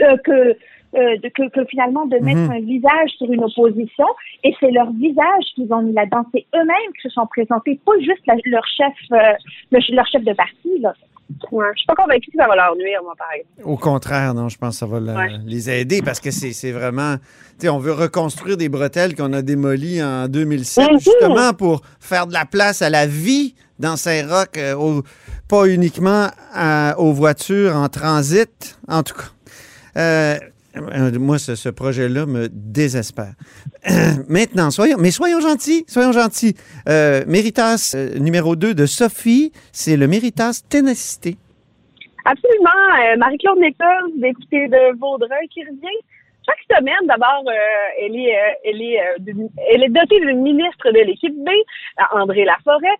euh, 0.01 0.17
que, 0.17 0.57
euh, 0.95 1.17
de- 1.17 1.29
que, 1.29 1.50
que 1.50 1.65
finalement 1.65 2.05
de 2.05 2.17
mettre 2.17 2.39
Mhm. 2.41 2.51
un 2.51 2.59
visage 2.62 3.09
sur 3.17 3.31
une 3.31 3.43
opposition. 3.43 4.05
Et 4.43 4.53
c'est 4.59 4.71
leur 4.71 4.91
visage 4.93 5.43
qu'ils 5.55 5.71
ont 5.73 5.81
mis 5.81 5.93
là-dedans. 5.93 6.25
C'est 6.33 6.45
eux-mêmes 6.55 6.93
qui 6.95 7.01
se 7.03 7.09
sont 7.09 7.25
présentés, 7.27 7.79
pas 7.85 7.93
juste 8.00 8.21
la- 8.27 8.35
leur 8.45 8.63
chef, 8.67 8.93
euh, 9.12 9.17
le- 9.71 9.95
leur 9.95 10.05
chef 10.07 10.23
de 10.23 10.33
parti. 10.33 10.79
Là. 10.79 10.93
Ouais, 11.51 11.65
je 11.73 11.79
suis 11.79 11.88
pas 11.88 11.95
convaincue 11.95 12.29
que 12.31 12.38
ça 12.38 12.47
va 12.47 12.55
leur 12.55 12.75
nuire, 12.75 13.00
moi, 13.01 13.13
par 13.17 13.27
exemple. 13.33 13.67
Au 13.67 13.77
contraire, 13.77 14.33
non, 14.33 14.50
je 14.50 14.57
pense 14.57 14.75
que 14.75 14.79
ça 14.79 14.85
va 14.85 15.00
le- 15.00 15.13
Ouais. 15.13 15.29
les 15.45 15.69
aider 15.69 16.01
parce 16.03 16.19
que 16.19 16.29
c'est 16.31 16.51
c'est 16.51 16.71
vraiment. 16.71 17.15
Tu 17.17 17.21
sais, 17.65 17.69
on 17.69 17.79
veut 17.79 17.93
reconstruire 17.93 18.57
des 18.57 18.69
bretelles 18.69 19.15
qu'on 19.15 19.31
a 19.33 19.41
démolies 19.41 20.03
en 20.03 20.27
2007, 20.27 20.91
Mhm. 20.91 21.00
justement 21.00 21.53
pour 21.53 21.81
faire 22.00 22.27
de 22.27 22.33
la 22.33 22.45
place 22.45 22.81
à 22.81 22.89
la 22.89 23.07
vie 23.07 23.55
dans 23.79 23.95
Saint-Roch, 23.95 24.50
euh, 24.57 24.75
au- 24.75 25.01
pas 25.50 25.65
uniquement 25.65 26.27
à- 26.53 26.95
aux 27.00 27.13
voitures 27.13 27.75
en 27.75 27.88
transit, 27.89 28.77
en 28.88 29.01
tout 29.01 29.15
cas. 29.15 29.29
Euh, 29.97 30.38
moi, 30.75 31.37
ce, 31.37 31.69
projet-là 31.69 32.25
me 32.25 32.47
désespère. 32.51 33.33
Maintenant, 34.27 34.71
soyons, 34.71 34.97
mais 34.99 35.11
soyons 35.11 35.39
gentils, 35.39 35.85
soyons 35.87 36.11
gentils. 36.11 36.55
Euh, 36.89 37.23
Méritas 37.27 37.93
euh, 37.95 38.17
numéro 38.19 38.55
2 38.55 38.73
de 38.73 38.85
Sophie, 38.85 39.51
c'est 39.71 39.97
le 39.97 40.07
Méritas 40.07 40.63
Ténacité. 40.69 41.37
Absolument. 42.25 42.69
Euh, 42.97 43.17
Marie-Claude 43.17 43.59
Nichols, 43.59 44.11
députée 44.17 44.67
de 44.67 44.97
Vaudreuil, 44.97 45.47
qui 45.53 45.61
revient 45.63 45.99
chaque 46.45 46.77
semaine. 46.77 47.07
D'abord, 47.07 47.43
euh, 47.47 48.01
elle 48.01 48.15
est, 48.15 48.35
euh, 48.35 48.53
elle 48.65 48.81
est, 48.81 48.99
euh, 49.01 49.89
dotée 49.89 50.19
d'une 50.19 50.41
ministre 50.41 50.91
de 50.91 50.99
l'équipe 50.99 51.35
B, 51.35 51.49
euh, 51.49 52.03
André 52.19 52.45
Laforêt, 52.45 52.97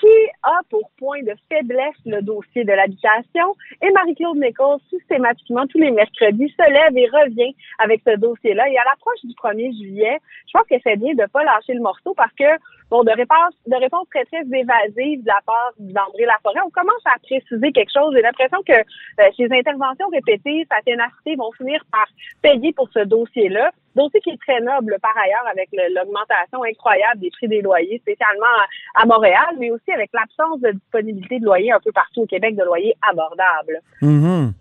qui 0.00 0.30
a 0.42 0.60
pour 0.70 0.90
point 0.98 1.22
de 1.22 1.34
faiblesse 1.48 1.94
le 2.04 2.22
dossier 2.22 2.64
de 2.64 2.72
l'habitation. 2.72 3.54
Et 3.82 3.90
Marie-Claude 3.90 4.38
Nichols, 4.38 4.80
systématiquement, 4.90 5.66
tous 5.66 5.78
les 5.78 5.90
mercredis, 5.90 6.48
se 6.58 6.70
lève 6.70 6.96
et 6.96 7.08
revient 7.08 7.54
avec 7.78 8.02
ce 8.06 8.16
dossier-là. 8.16 8.68
Et 8.68 8.78
à 8.78 8.84
l'approche 8.84 9.20
du 9.24 9.34
1er 9.34 9.76
juillet, 9.76 10.18
je 10.46 10.52
pense 10.52 10.66
que 10.68 10.76
c'est 10.82 10.96
bien 10.96 11.14
de 11.14 11.26
pas 11.30 11.44
lâcher 11.44 11.74
le 11.74 11.80
morceau 11.80 12.14
parce 12.14 12.32
que 12.32 12.44
bon, 12.90 13.02
de 13.04 13.10
réponses, 13.10 13.54
de 13.66 13.76
réponses 13.76 14.08
très, 14.10 14.24
très 14.24 14.42
évasives 14.42 15.22
de 15.22 15.28
la 15.28 15.40
part 15.46 15.72
d'André 15.78 16.24
Laforêt. 16.26 16.60
On 16.64 16.70
commence 16.70 17.04
à 17.04 17.18
préciser 17.20 17.72
quelque 17.72 17.92
chose. 17.92 18.12
J'ai 18.14 18.22
l'impression 18.22 18.58
que 18.66 18.72
euh, 18.72 19.56
interventions 19.58 20.08
répétées, 20.08 20.66
sa 20.70 20.80
ténacité 20.82 21.36
vont 21.36 21.52
finir 21.52 21.84
par 21.90 22.06
payer 22.42 22.72
pour 22.72 22.88
ce 22.92 23.00
dossier-là. 23.00 23.70
Dossier 23.94 24.20
qui 24.20 24.30
est 24.30 24.40
très 24.40 24.60
noble 24.60 24.96
par 25.00 25.16
ailleurs 25.16 25.46
avec 25.50 25.68
l'augmentation 25.72 26.62
incroyable 26.64 27.20
des 27.20 27.30
prix 27.30 27.48
des 27.48 27.62
loyers, 27.62 27.98
spécialement 27.98 28.46
à, 28.94 29.06
Montréal, 29.06 29.56
mais 29.58 29.70
aussi 29.70 29.90
avec 29.92 30.10
l'absence 30.12 30.60
de 30.60 30.72
disponibilité 30.72 31.38
de 31.38 31.44
loyers 31.44 31.72
un 31.72 31.80
peu 31.80 31.92
partout 31.92 32.22
au 32.22 32.26
Québec, 32.26 32.56
de 32.56 32.64
loyers 32.64 32.96
abordables. 33.08 33.80
Mhm. 34.02 34.52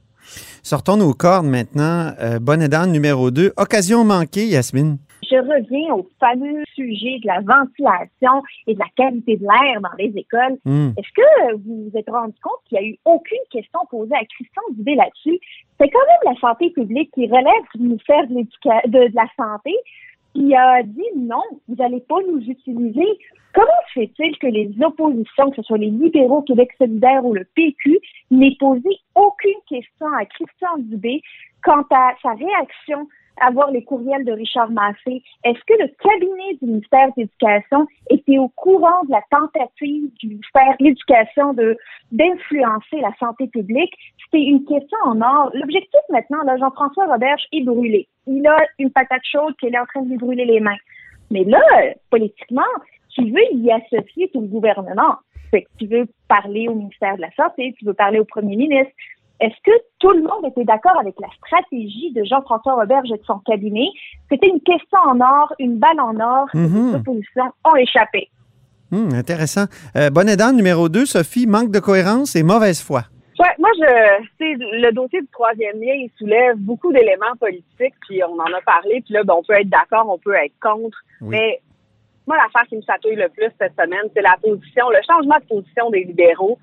Sortons 0.62 0.98
nos 0.98 1.14
cordes 1.14 1.46
maintenant. 1.46 2.14
Euh, 2.20 2.40
bonne 2.40 2.66
numéro 2.92 3.32
2. 3.32 3.54
Occasion 3.58 4.06
manquée, 4.06 4.46
Yasmine. 4.46 4.98
Je 5.34 5.40
reviens 5.40 5.96
au 5.96 6.08
fameux 6.20 6.64
sujet 6.76 7.18
de 7.24 7.26
la 7.26 7.40
ventilation 7.40 8.44
et 8.68 8.76
de 8.76 8.80
la 8.80 8.86
qualité 8.96 9.38
de 9.38 9.42
l'air 9.42 9.82
dans 9.82 9.98
les 9.98 10.14
écoles. 10.16 10.60
Hmm. 10.64 10.92
Est-ce 10.96 11.12
que 11.16 11.56
vous 11.56 11.90
vous 11.90 11.98
êtes 11.98 12.10
rendu 12.10 12.36
compte 12.44 12.62
qu'il 12.66 12.78
n'y 12.80 12.86
a 12.86 12.88
eu 12.90 12.98
aucune 13.06 13.46
question 13.50 13.80
posée 13.90 14.14
à 14.14 14.24
Christian 14.26 14.62
Dubé 14.74 14.94
là-dessus? 14.94 15.40
C'est 15.80 15.90
quand 15.90 16.06
même 16.08 16.34
la 16.36 16.40
santé 16.40 16.70
publique 16.70 17.10
qui 17.16 17.26
relève 17.26 17.64
du 17.74 17.82
ministère 17.82 18.28
de, 18.28 18.36
de, 18.36 19.08
de 19.10 19.16
la 19.16 19.26
Santé 19.36 19.74
qui 20.36 20.54
a 20.56 20.84
dit 20.84 21.02
non, 21.16 21.42
vous 21.68 21.76
n'allez 21.76 22.02
pas 22.02 22.20
nous 22.28 22.42
utiliser. 22.42 23.08
Comment 23.56 23.68
se 23.88 24.02
fait-il 24.02 24.38
que 24.38 24.48
les 24.48 24.72
oppositions, 24.84 25.50
que 25.50 25.58
ce 25.58 25.64
soit 25.64 25.78
les 25.80 25.90
libéraux, 25.90 26.44
Québec 26.44 26.70
solidaire 26.78 27.26
ou 27.26 27.34
le 27.34 27.48
PQ, 27.56 28.00
n'aient 28.30 28.58
posé 28.60 28.90
aucune 29.16 29.62
question 29.68 30.08
à 30.16 30.26
Christian 30.26 30.78
Dubé 30.78 31.22
quant 31.64 31.86
à 31.92 32.14
sa 32.22 32.34
réaction 32.34 33.08
à 33.40 33.52
voir 33.52 33.72
les 33.72 33.84
courriels 33.84 34.26
de 34.26 34.32
Richard 34.32 34.72
Massé? 34.72 35.24
Est-ce 35.44 35.60
que 35.66 35.82
le 35.82 35.88
cabinet 36.02 36.58
du 36.62 36.68
ministère 36.68 37.08
de 37.10 37.14
l'Éducation 37.18 37.88
était 38.10 38.38
au 38.38 38.50
courant 38.50 39.04
de 39.06 39.12
la 39.12 39.22
tentative 39.32 40.10
du 40.20 40.28
ministère 40.28 40.76
de 40.80 40.86
l'Éducation 40.86 41.54
d'influencer 42.12 43.02
la 43.02 43.14
santé 43.20 43.48
publique? 43.48 43.94
C'était 44.26 44.44
une 44.44 44.66
question 44.66 44.98
en 45.06 45.22
or. 45.22 45.52
L'objectif 45.54 46.02
maintenant, 46.10 46.44
là, 46.44 46.58
Jean-François 46.58 47.08
Roberge 47.08 47.44
est 47.52 47.64
brûlé. 47.64 48.08
Il 48.28 48.46
a 48.48 48.58
une 48.80 48.92
patate 48.92 49.22
chaude 49.24 49.56
qu'il 49.60 49.74
est 49.74 49.80
en 49.80 49.86
train 49.86 50.02
de 50.02 50.10
lui 50.10 50.18
brûler 50.18 50.46
les 50.46 50.60
mains. 50.60 50.78
Mais 51.32 51.44
là, 51.44 51.62
politiquement, 52.10 52.62
tu 53.10 53.24
veux 53.32 53.54
y 53.54 53.72
associer 53.72 54.30
tout 54.32 54.42
le 54.42 54.48
gouvernement. 54.48 55.16
Fait 55.52 55.64
que 55.64 55.70
tu 55.78 55.88
veux 55.88 56.08
parler 56.28 56.68
au 56.68 56.74
ministère 56.74 57.16
de 57.16 57.22
la 57.22 57.32
Santé, 57.32 57.76
tu 57.78 57.86
veux 57.86 57.94
parler 57.94 58.20
au 58.20 58.26
premier 58.26 58.56
ministre. 58.56 58.92
Est-ce 59.40 59.56
que 59.66 59.72
tout 60.00 60.12
le 60.12 60.22
monde 60.22 60.46
était 60.46 60.64
d'accord 60.64 60.98
avec 61.00 61.16
la 61.20 61.28
stratégie 61.38 62.12
de 62.14 62.24
Jean-François 62.24 62.76
Roberge 62.76 63.10
et 63.14 63.18
de 63.18 63.24
son 63.26 63.40
cabinet? 63.40 63.88
C'était 64.30 64.48
une 64.48 64.62
question 64.62 65.00
en 65.06 65.20
or, 65.20 65.54
une 65.60 65.78
balle 65.80 66.00
en 66.00 66.18
or, 66.20 66.48
Mhm. 66.54 66.90
les 66.92 66.96
oppositions 66.96 67.52
ont 67.66 67.76
échappé. 67.76 68.30
Hmm, 68.92 69.14
intéressant. 69.14 69.66
Euh, 69.96 70.10
bonne 70.12 70.34
dame 70.36 70.56
numéro 70.56 70.88
2, 70.88 71.06
Sophie. 71.06 71.48
Manque 71.48 71.72
de 71.72 71.80
cohérence 71.80 72.36
et 72.36 72.44
mauvaise 72.44 72.82
foi. 72.82 73.02
Ouais, 73.40 73.50
moi, 73.58 73.70
je, 73.76 74.22
tu 74.22 74.30
sais, 74.38 74.56
le 74.60 74.92
dossier 74.92 75.20
du 75.20 75.28
troisième 75.34 75.78
lien, 75.82 75.94
il 75.96 76.12
soulève 76.18 76.56
beaucoup 76.58 76.94
d'éléments 76.94 77.36
politiques, 77.40 77.96
puis 78.08 78.24
on 78.24 78.36
en 78.36 78.46
a 78.56 78.62
parlé, 78.64 79.02
puis 79.04 79.16
là, 79.16 79.24
ben, 79.24 79.34
on 79.36 79.44
peut 79.44 79.54
être 79.60 79.70
d'accord, 79.70 80.08
on 80.08 80.20
peut 80.20 80.36
être 80.36 80.54
contre, 80.62 80.98
Oui. 81.20 81.30
mais 81.32 81.60
moi, 82.28 82.38
l'affaire 82.38 82.68
qui 82.70 82.76
me 82.78 82.82
chatouille 82.84 83.16
le 83.16 83.28
plus 83.30 83.50
cette 83.60 83.74
semaine, 83.74 84.06
c'est 84.16 84.22
la 84.22 84.38
position, 84.42 84.86
le 84.92 85.00
changement 85.12 85.38
de 85.42 85.46
position 85.48 85.90
des 85.90 86.04
libéraux. 86.04 86.60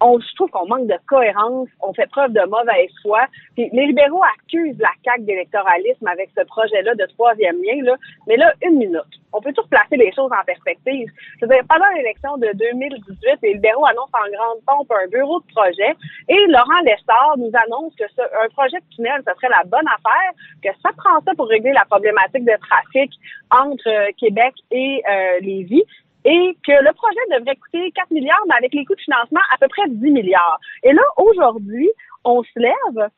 On, 0.00 0.18
je 0.18 0.34
trouve 0.34 0.50
qu'on 0.50 0.66
manque 0.66 0.86
de 0.86 0.98
cohérence, 1.06 1.68
on 1.80 1.92
fait 1.94 2.08
preuve 2.10 2.32
de 2.32 2.44
mauvaise 2.48 2.90
foi. 3.02 3.26
Puis 3.54 3.70
les 3.72 3.86
libéraux 3.86 4.22
accusent 4.36 4.78
la 4.78 4.90
CAQ 5.04 5.22
d'électoralisme 5.22 6.06
avec 6.06 6.30
ce 6.36 6.44
projet-là 6.44 6.94
de 6.94 7.06
troisième 7.16 7.56
lien, 7.62 7.82
là. 7.82 7.96
Mais 8.26 8.36
là, 8.36 8.52
une 8.62 8.78
minute. 8.78 9.14
On 9.32 9.40
peut 9.40 9.52
toujours 9.52 9.68
placer 9.68 9.96
les 9.96 10.12
choses 10.12 10.30
en 10.30 10.44
perspective. 10.44 11.08
Je 11.40 11.46
dire, 11.46 11.62
pendant 11.68 11.88
l'élection 11.96 12.36
de 12.36 12.48
2018, 12.54 13.38
les 13.42 13.54
libéraux 13.54 13.86
annoncent 13.86 14.14
en 14.14 14.30
grande 14.30 14.60
pompe 14.66 14.92
un 14.92 15.08
bureau 15.08 15.40
de 15.40 15.46
projet 15.52 15.96
et 16.28 16.46
Laurent 16.48 16.80
Lessard 16.84 17.34
nous 17.38 17.50
annonce 17.66 17.94
que 17.96 18.04
un 18.04 18.48
projet 18.50 18.78
de 18.78 18.94
tunnel, 18.94 19.22
ce 19.26 19.34
serait 19.34 19.50
la 19.50 19.64
bonne 19.64 19.86
affaire, 19.88 20.30
que 20.62 20.68
ça 20.82 20.90
prend 20.96 21.20
ça 21.24 21.34
pour 21.36 21.48
régler 21.48 21.72
la 21.72 21.84
problématique 21.84 22.44
de 22.44 22.56
trafic 22.60 23.10
entre 23.50 23.88
euh, 23.88 24.10
Québec 24.18 24.54
et 24.70 25.02
euh, 25.08 25.40
Lévis 25.40 25.84
et 26.24 26.56
que 26.66 26.72
le 26.72 26.92
projet 26.94 27.38
devrait 27.38 27.56
coûter 27.56 27.90
4 27.92 28.10
milliards, 28.10 28.42
mais 28.48 28.54
avec 28.56 28.72
les 28.74 28.84
coûts 28.84 28.94
de 28.94 29.00
financement, 29.00 29.40
à 29.54 29.58
peu 29.58 29.68
près 29.68 29.82
10 29.88 30.10
milliards. 30.10 30.58
Et 30.82 30.92
là, 30.92 31.02
aujourd'hui, 31.18 31.90
on 32.24 32.42
se 32.42 32.58
lève 32.58 33.10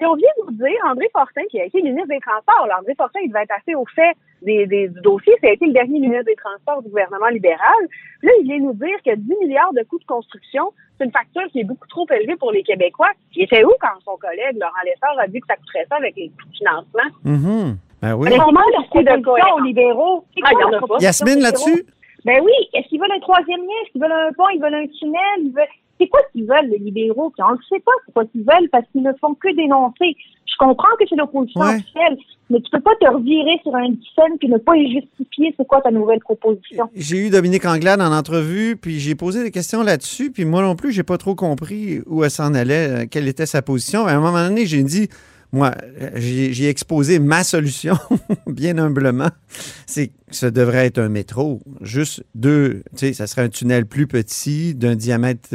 et 0.00 0.04
on 0.04 0.14
vient 0.14 0.28
nous 0.44 0.52
dire, 0.52 0.76
André 0.86 1.08
Fortin, 1.10 1.40
qui 1.50 1.58
a 1.58 1.64
été 1.64 1.80
ministre 1.80 2.08
des 2.08 2.20
Transports, 2.20 2.66
là, 2.66 2.76
André 2.80 2.94
Fortin, 2.96 3.18
il 3.24 3.28
devait 3.28 3.44
être 3.44 3.54
assez 3.56 3.74
au 3.74 3.84
fait 3.94 4.12
des, 4.42 4.66
des- 4.66 4.88
du 4.88 5.00
dossier, 5.00 5.32
ça 5.42 5.48
a 5.48 5.52
été 5.52 5.64
le 5.66 5.72
dernier 5.72 6.00
ministre 6.00 6.24
des 6.26 6.34
Transports 6.36 6.82
du 6.82 6.88
gouvernement 6.90 7.28
libéral. 7.28 7.80
Là, 8.22 8.30
il 8.40 8.44
vient 8.46 8.58
nous 8.58 8.74
dire 8.74 8.96
que 9.06 9.14
10 9.14 9.34
milliards 9.40 9.72
de 9.72 9.82
coûts 9.84 9.98
de 9.98 10.04
construction, 10.04 10.70
c'est 10.98 11.06
une 11.06 11.12
facture 11.12 11.44
qui 11.50 11.60
est 11.60 11.64
beaucoup 11.64 11.88
trop 11.88 12.06
élevée 12.10 12.36
pour 12.36 12.52
les 12.52 12.62
Québécois. 12.62 13.08
Il 13.34 13.44
était 13.44 13.64
où 13.64 13.72
quand 13.80 13.98
son 14.04 14.16
collègue, 14.18 14.58
Laurent 14.60 14.84
Lessard, 14.84 15.18
a 15.18 15.26
dit 15.28 15.40
que 15.40 15.46
ça 15.46 15.56
coûterait 15.56 15.86
ça 15.88 15.96
avec 15.96 16.14
les 16.16 16.28
coûts 16.28 16.48
de 16.50 16.56
financement? 16.56 17.10
Mhm. 17.24 17.76
Ben 18.02 18.14
oui. 18.14 18.28
Mais 18.28 18.38
on 18.40 18.52
manque 18.52 18.94
de 18.94 19.24
cohérence. 19.24 19.60
aux 19.60 19.64
libéraux? 19.64 20.24
Ah, 20.44 20.50
quoi 20.50 20.50
il 20.52 20.60
y 20.60 20.64
en 20.64 20.68
leur 20.68 20.68
a 20.68 20.72
pas. 20.72 20.86
proposition 20.86 21.06
Yasmine, 21.08 21.42
là-dessus? 21.42 21.86
Ben 22.26 22.40
oui, 22.44 22.52
est-ce 22.74 22.88
qu'ils 22.88 23.00
veulent 23.00 23.16
un 23.16 23.20
troisième 23.20 23.60
lien? 23.60 23.78
Est-ce 23.84 23.92
qu'ils 23.92 24.02
veulent 24.02 24.12
un 24.12 24.32
pont? 24.36 24.50
Ils 24.54 24.60
veulent 24.60 24.74
un 24.74 24.86
tunnel? 24.98 25.38
Ils 25.46 25.52
veulent... 25.54 25.72
C'est 25.98 26.08
quoi 26.08 26.20
qu'ils 26.32 26.44
veulent, 26.44 26.68
les 26.68 26.78
libéraux? 26.78 27.30
Puis 27.30 27.42
on 27.48 27.52
ne 27.52 27.62
sait 27.70 27.80
pas 27.80 27.92
c'est 28.04 28.12
quoi 28.12 28.24
qu'ils 28.26 28.42
veulent 28.44 28.68
parce 28.70 28.84
qu'ils 28.92 29.02
ne 29.02 29.12
font 29.18 29.32
que 29.34 29.54
dénoncer. 29.56 30.14
Je 30.44 30.54
comprends 30.58 30.94
que 30.98 31.04
c'est 31.08 31.16
l'opposition 31.16 31.60
Ouais. 31.62 31.76
officielle, 31.76 32.18
mais 32.50 32.60
tu 32.60 32.70
peux 32.70 32.80
pas 32.80 32.94
te 33.00 33.06
revirer 33.06 33.58
sur 33.62 33.74
un 33.74 33.86
scène 34.14 34.36
puis 34.38 34.48
ne 34.48 34.58
pas 34.58 34.76
y 34.76 34.92
justifier 34.92 35.54
c'est 35.56 35.66
quoi 35.66 35.80
ta 35.80 35.90
nouvelle 35.90 36.20
proposition. 36.20 36.90
J'ai 36.94 37.26
eu 37.26 37.30
Dominique 37.30 37.64
Anglade 37.64 38.00
en 38.02 38.12
entrevue, 38.12 38.76
puis 38.76 38.98
j'ai 38.98 39.14
posé 39.14 39.42
des 39.42 39.50
questions 39.50 39.82
là-dessus, 39.82 40.30
puis 40.32 40.44
moi 40.44 40.60
non 40.62 40.76
plus, 40.76 40.92
j'ai 40.92 41.02
pas 41.02 41.16
trop 41.18 41.34
compris 41.34 42.00
où 42.06 42.24
elle 42.24 42.30
s'en 42.30 42.52
allait, 42.54 42.88
euh, 42.88 43.04
quelle 43.10 43.28
était 43.28 43.46
sa 43.46 43.62
position. 43.62 44.06
À 44.06 44.12
un 44.12 44.20
moment 44.20 44.46
donné, 44.46 44.66
j'ai 44.66 44.82
dit, 44.82 45.08
moi, 45.52 45.74
j'ai 46.16 46.68
exposé 46.68 47.18
ma 47.18 47.44
solution, 47.44 47.96
bien 48.46 48.78
humblement. 48.78 49.30
C'est 49.86 50.08
que 50.08 50.12
ça 50.30 50.50
devrait 50.50 50.86
être 50.86 50.98
un 50.98 51.08
métro, 51.08 51.62
juste 51.80 52.24
deux, 52.34 52.82
tu 52.96 52.98
sais, 53.06 53.12
ça 53.12 53.26
serait 53.26 53.42
un 53.42 53.48
tunnel 53.48 53.86
plus 53.86 54.06
petit, 54.06 54.74
d'un 54.74 54.96
diamètre 54.96 55.48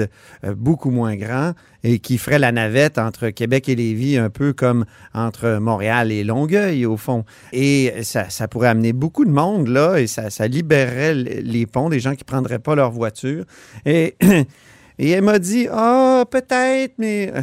euh, 0.46 0.56
beaucoup 0.56 0.92
moins 0.92 1.16
grand, 1.16 1.54
et 1.84 2.00
qui 2.00 2.18
ferait 2.18 2.40
la 2.40 2.52
navette 2.52 2.98
entre 2.98 3.30
Québec 3.30 3.68
et 3.68 3.76
Lévis, 3.76 4.18
un 4.18 4.30
peu 4.30 4.54
comme 4.54 4.86
entre 5.14 5.58
Montréal 5.60 6.12
et 6.12 6.24
Longueuil, 6.24 6.86
au 6.86 6.98
fond. 6.98 7.26
Et 7.52 7.94
ça, 8.04 8.30
ça 8.30 8.48
pourrait 8.48 8.70
amener 8.70 8.94
beaucoup 8.94 9.26
de 9.26 9.32
monde, 9.32 9.68
là, 9.68 9.98
et 9.98 10.08
ça, 10.08 10.30
ça 10.30 10.48
libérerait 10.48 11.16
les 11.16 11.66
ponts, 11.66 11.90
des 11.90 12.00
gens 12.00 12.12
qui 12.12 12.24
ne 12.24 12.32
prendraient 12.32 12.60
pas 12.60 12.76
leur 12.76 12.92
voiture. 12.92 13.46
Et, 13.86 14.16
et 15.04 15.10
elle 15.12 15.24
m'a 15.24 15.40
dit, 15.40 15.68
ah, 15.72 16.24
peut-être, 16.30 16.94
mais 17.00 17.32
euh, 17.34 17.42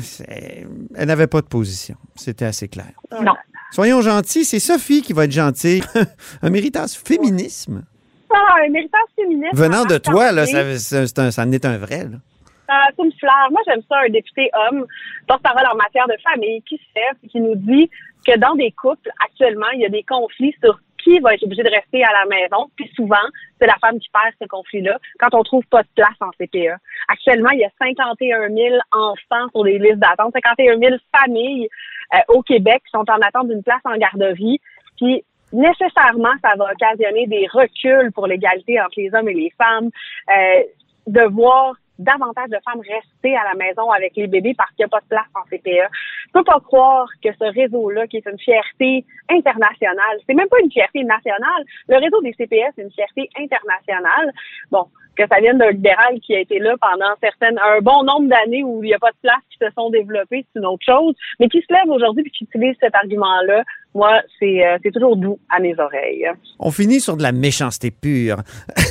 elle 0.95 1.07
n'avait 1.09 1.27
pas 1.27 1.41
de 1.41 1.47
position. 1.47 1.97
C'était 2.15 2.45
assez 2.45 2.69
clair. 2.69 2.93
Non. 3.11 3.35
Soyons 3.73 4.00
gentils, 4.00 4.45
c'est 4.45 4.61
Sophie 4.61 5.03
qui 5.03 5.12
va 5.12 5.25
être 5.25 5.33
gentille. 5.33 5.83
un 6.43 6.50
méritage 6.50 6.91
féminisme. 6.93 7.85
Ah, 8.33 8.57
un 8.65 8.71
méritage 8.71 9.00
féministe. 9.17 9.55
Venant 9.55 9.83
en 9.83 9.85
de 9.87 9.99
toi, 9.99 10.31
là, 10.33 10.47
ça, 10.47 10.79
c'est 10.79 11.19
un- 11.19 11.31
ça 11.33 11.43
en 11.43 11.50
est 11.53 11.65
un 11.65 11.79
vrai. 11.79 12.05
Là. 12.05 12.19
Ah, 12.69 12.85
c'est 12.97 13.03
une 13.05 13.12
fleur. 13.19 13.49
Moi, 13.50 13.61
j'aime 13.67 13.81
ça, 13.88 13.97
un 14.07 14.11
député 14.11 14.50
homme, 14.71 14.87
porte-parole 15.27 15.65
en 15.73 15.77
matière 15.77 16.07
de 16.07 16.15
famille, 16.23 16.62
qui 16.69 16.77
se 16.77 16.83
lève 16.95 17.17
et 17.25 17.29
qui 17.29 17.41
nous 17.41 17.57
dit 17.57 17.91
que 18.27 18.38
dans 18.38 18.55
des 18.55 18.71
couples, 18.73 19.11
actuellement, 19.25 19.67
il 19.75 19.81
y 19.81 19.87
a 19.87 19.88
des 19.88 20.05
conflits 20.05 20.55
sur 20.62 20.79
qui 21.02 21.19
va 21.21 21.35
être 21.35 21.43
obligé 21.45 21.62
de 21.62 21.71
rester 21.71 22.02
à 22.05 22.12
la 22.12 22.26
maison. 22.26 22.71
Puis 22.76 22.90
souvent, 22.95 23.17
c'est 23.59 23.67
la 23.67 23.76
femme 23.81 23.99
qui 23.99 24.09
perd 24.11 24.35
ce 24.40 24.47
conflit-là 24.47 24.99
quand 25.19 25.35
on 25.35 25.43
trouve 25.43 25.64
pas 25.67 25.83
de 25.83 25.88
place 25.95 26.17
en 26.21 26.31
CPE. 26.33 26.76
Actuellement, 27.09 27.50
il 27.50 27.61
y 27.61 27.64
a 27.64 27.71
51 27.78 28.49
000 28.49 28.76
enfants 28.93 29.49
sur 29.52 29.64
les 29.64 29.78
listes 29.78 29.99
d'attente, 29.99 30.33
51 30.35 30.78
000 30.78 30.97
familles 31.17 31.69
euh, 32.14 32.19
au 32.28 32.43
Québec 32.43 32.83
qui 32.85 32.90
sont 32.90 33.09
en 33.11 33.21
attente 33.21 33.49
d'une 33.49 33.62
place 33.62 33.83
en 33.85 33.97
garderie. 33.97 34.61
Puis 34.97 35.25
nécessairement, 35.52 36.35
ça 36.43 36.55
va 36.57 36.73
occasionner 36.73 37.26
des 37.26 37.47
reculs 37.50 38.12
pour 38.12 38.26
l'égalité 38.26 38.81
entre 38.81 38.95
les 38.97 39.14
hommes 39.14 39.28
et 39.28 39.35
les 39.35 39.52
femmes. 39.57 39.90
Euh, 40.31 40.62
de 41.09 41.23
voir 41.23 41.75
davantage 41.99 42.50
de 42.50 42.59
femmes 42.64 42.81
rester 42.81 43.37
à 43.37 43.45
la 43.45 43.55
maison 43.55 43.90
avec 43.90 44.14
les 44.17 44.26
bébés 44.26 44.55
parce 44.57 44.71
qu'il 44.71 44.85
n'y 44.85 44.87
a 44.87 44.88
pas 44.88 45.00
de 45.00 45.09
place 45.09 45.26
en 45.35 45.43
CPE. 45.50 45.90
Je 46.26 46.33
peux 46.33 46.45
pas 46.45 46.61
croire 46.61 47.09
que 47.23 47.31
ce 47.33 47.45
réseau-là, 47.45 48.07
qui 48.07 48.19
est 48.19 48.26
une 48.26 48.38
fierté 48.38 49.05
internationale, 49.28 50.19
c'est 50.26 50.35
même 50.35 50.49
pas 50.49 50.61
une 50.62 50.71
fierté 50.71 51.02
nationale. 51.05 51.64
Le 51.88 51.97
réseau 51.97 52.21
des 52.23 52.33
CPS, 52.33 52.73
c'est 52.76 52.83
une 52.83 52.93
fierté 52.93 53.28
internationale. 53.37 54.33
Bon, 54.71 54.87
que 55.18 55.26
ça 55.28 55.40
vienne 55.40 55.58
d'un 55.58 55.70
libéral 55.70 56.20
qui 56.25 56.34
a 56.34 56.40
été 56.40 56.60
là 56.60 56.75
pendant 56.80 57.12
certaines, 57.20 57.58
un 57.58 57.80
bon 57.80 58.04
nombre 58.04 58.28
d'années 58.28 58.62
où 58.62 58.82
il 58.84 58.87
n'y 58.87 58.94
a 58.94 58.98
pas 58.98 59.10
de 59.10 59.16
place 59.20 59.42
qui 59.50 59.58
se 59.60 59.70
sont 59.75 59.90
développées, 59.90 60.46
c'est 60.52 60.60
une 60.60 60.66
autre 60.66 60.84
chose, 60.87 61.14
mais 61.40 61.48
qui 61.48 61.58
se 61.58 61.72
lève 61.72 61.90
aujourd'hui 61.90 62.22
et 62.25 62.30
qui 62.30 62.44
utilise 62.44 62.76
cet 62.80 62.94
argument-là, 62.94 63.64
moi, 63.94 64.20
c'est 64.38 64.64
euh, 64.64 64.78
c'est 64.82 64.92
toujours 64.92 65.16
doux 65.16 65.40
à 65.50 65.58
mes 65.58 65.75
oreilles. 65.78 66.28
On 66.60 66.70
finit 66.70 67.00
sur 67.00 67.16
de 67.16 67.22
la 67.22 67.32
méchanceté 67.32 67.90
pure. 67.90 68.37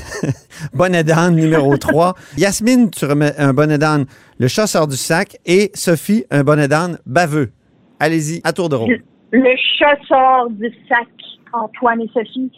bonnet 0.73 1.03
d'âne 1.03 1.35
numéro 1.35 1.77
3. 1.77 2.15
Yasmine, 2.37 2.91
tu 2.91 3.05
remets 3.05 3.37
un 3.37 3.53
bonnet 3.53 3.77
d'âne, 3.77 4.05
le 4.37 4.47
chasseur 4.47 4.87
du 4.87 4.97
sac, 4.97 5.37
et 5.45 5.71
Sophie, 5.73 6.25
un 6.29 6.43
bonnet 6.43 6.67
d'âne 6.67 6.97
baveux. 7.05 7.51
Allez-y, 7.99 8.41
à 8.43 8.51
tour 8.51 8.67
de 8.69 8.75
rôle. 8.75 9.01
Le 9.31 9.55
chasseur 9.79 10.49
du 10.49 10.69
sac, 10.89 11.07
Antoine 11.53 12.01
et 12.01 12.09
Sophie. 12.13 12.51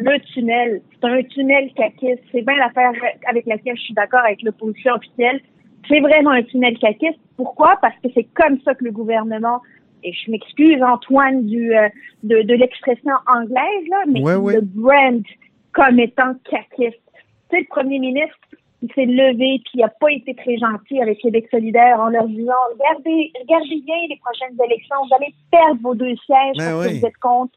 Le 0.00 0.20
tunnel, 0.32 0.80
c'est 0.92 1.08
un 1.08 1.22
tunnel 1.24 1.72
caquiste. 1.74 2.22
C'est 2.32 2.42
bien 2.42 2.56
l'affaire 2.56 2.92
avec 3.28 3.46
laquelle 3.46 3.76
je 3.76 3.82
suis 3.82 3.94
d'accord 3.94 4.20
avec 4.24 4.42
l'opposition 4.42 4.94
officielle. 4.94 5.40
C'est 5.88 6.00
vraiment 6.00 6.30
un 6.30 6.42
tunnel 6.42 6.78
caquiste. 6.78 7.18
Pourquoi? 7.36 7.78
Parce 7.82 7.96
que 8.02 8.08
c'est 8.14 8.28
comme 8.34 8.60
ça 8.64 8.74
que 8.74 8.84
le 8.84 8.92
gouvernement, 8.92 9.60
et 10.04 10.12
je 10.12 10.30
m'excuse 10.30 10.80
Antoine 10.82 11.46
du 11.46 11.74
euh, 11.76 11.88
de, 12.22 12.42
de 12.42 12.54
l'expression 12.54 13.12
anglaise, 13.26 13.84
là, 13.90 14.02
mais 14.06 14.20
Ouais, 14.22 14.34
ouais. 14.36 14.54
le 14.54 14.60
brand 14.62 15.22
comme 15.72 15.98
étant 15.98 16.34
caquiste. 16.50 17.00
Tu 17.50 17.56
sais, 17.56 17.60
le 17.60 17.66
premier 17.68 17.98
ministre, 17.98 18.36
il 18.82 18.92
s'est 18.92 19.06
levé 19.06 19.60
puis 19.64 19.72
il 19.74 19.82
a 19.82 19.88
pas 19.88 20.12
été 20.12 20.34
très 20.34 20.56
gentil 20.58 21.00
avec 21.00 21.18
Québec 21.18 21.48
solidaire 21.50 21.98
en 22.00 22.08
leur 22.10 22.28
disant 22.28 22.52
regardez, 22.72 23.32
regardez 23.40 23.80
bien 23.84 23.96
les 24.08 24.18
prochaines 24.24 24.56
élections, 24.64 24.96
vous 25.08 25.14
allez 25.16 25.34
perdre 25.50 25.80
vos 25.82 25.94
deux 25.94 26.14
sièges 26.26 26.56
Ben 26.56 26.70
parce 26.72 26.86
oui. 26.86 26.94
que 26.94 27.00
vous 27.00 27.06
êtes 27.06 27.16
contre. 27.16 27.52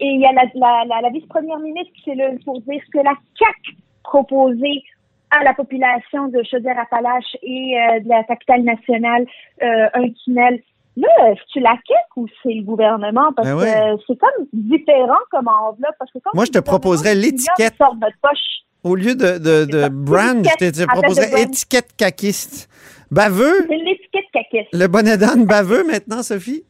Et 0.00 0.06
il 0.06 0.20
y 0.20 0.26
a 0.26 0.32
la, 0.32 0.44
la, 0.54 0.84
la, 0.86 1.00
la 1.02 1.10
vice-première 1.10 1.58
ministre 1.58 1.92
qui 1.94 2.02
s'est 2.02 2.14
levée 2.14 2.38
pour 2.44 2.60
dire 2.62 2.82
que 2.92 2.98
la 2.98 3.14
CAC 3.38 3.74
proposait 4.04 4.82
à 5.30 5.44
la 5.44 5.52
population 5.54 6.28
de 6.28 6.42
Chaudière-Appalaches 6.42 7.36
et 7.42 7.76
euh, 7.78 8.00
de 8.00 8.08
la 8.08 8.24
capitale 8.24 8.62
nationale 8.62 9.26
euh, 9.62 9.88
un 9.94 10.08
tunnel. 10.24 10.60
Là, 10.96 11.08
c'est-tu 11.34 11.60
la 11.60 11.72
CAQ 11.86 12.02
ou 12.16 12.26
c'est 12.42 12.54
le 12.54 12.62
gouvernement? 12.62 13.32
Parce 13.36 13.46
Ben 13.48 13.56
que 13.56 13.94
oui. 13.94 14.02
c'est 14.06 14.18
comme 14.18 14.46
différent 14.52 15.18
comme 15.30 15.46
enveloppe. 15.48 15.94
Parce 15.98 16.10
que 16.12 16.18
Moi, 16.34 16.44
je 16.46 16.50
te 16.50 16.58
proposerais 16.58 17.14
l'étiquette. 17.14 17.74
sort 17.76 17.94
de 17.94 18.00
notre 18.00 18.16
poche. 18.20 18.64
Au 18.84 18.94
lieu 18.96 19.14
de, 19.14 19.38
de, 19.38 19.64
de 19.70 19.80
ça. 19.82 19.88
brand, 19.90 20.44
je 20.60 20.70
te, 20.70 20.86
proposerais 20.86 21.42
étiquette 21.42 21.94
caquiste. 21.96 22.68
Baveux, 23.10 23.66
C'est 23.68 23.76
l'étiquette 23.76 24.24
caquiste. 24.32 24.68
le 24.72 24.86
bonnet 24.86 25.16
d'âne 25.18 25.44
baveux 25.46 25.84
maintenant, 25.84 26.22
Sophie? 26.22 26.64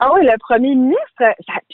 Ah 0.00 0.10
oui, 0.14 0.20
le 0.24 0.36
premier 0.40 0.74
ministre, 0.74 1.22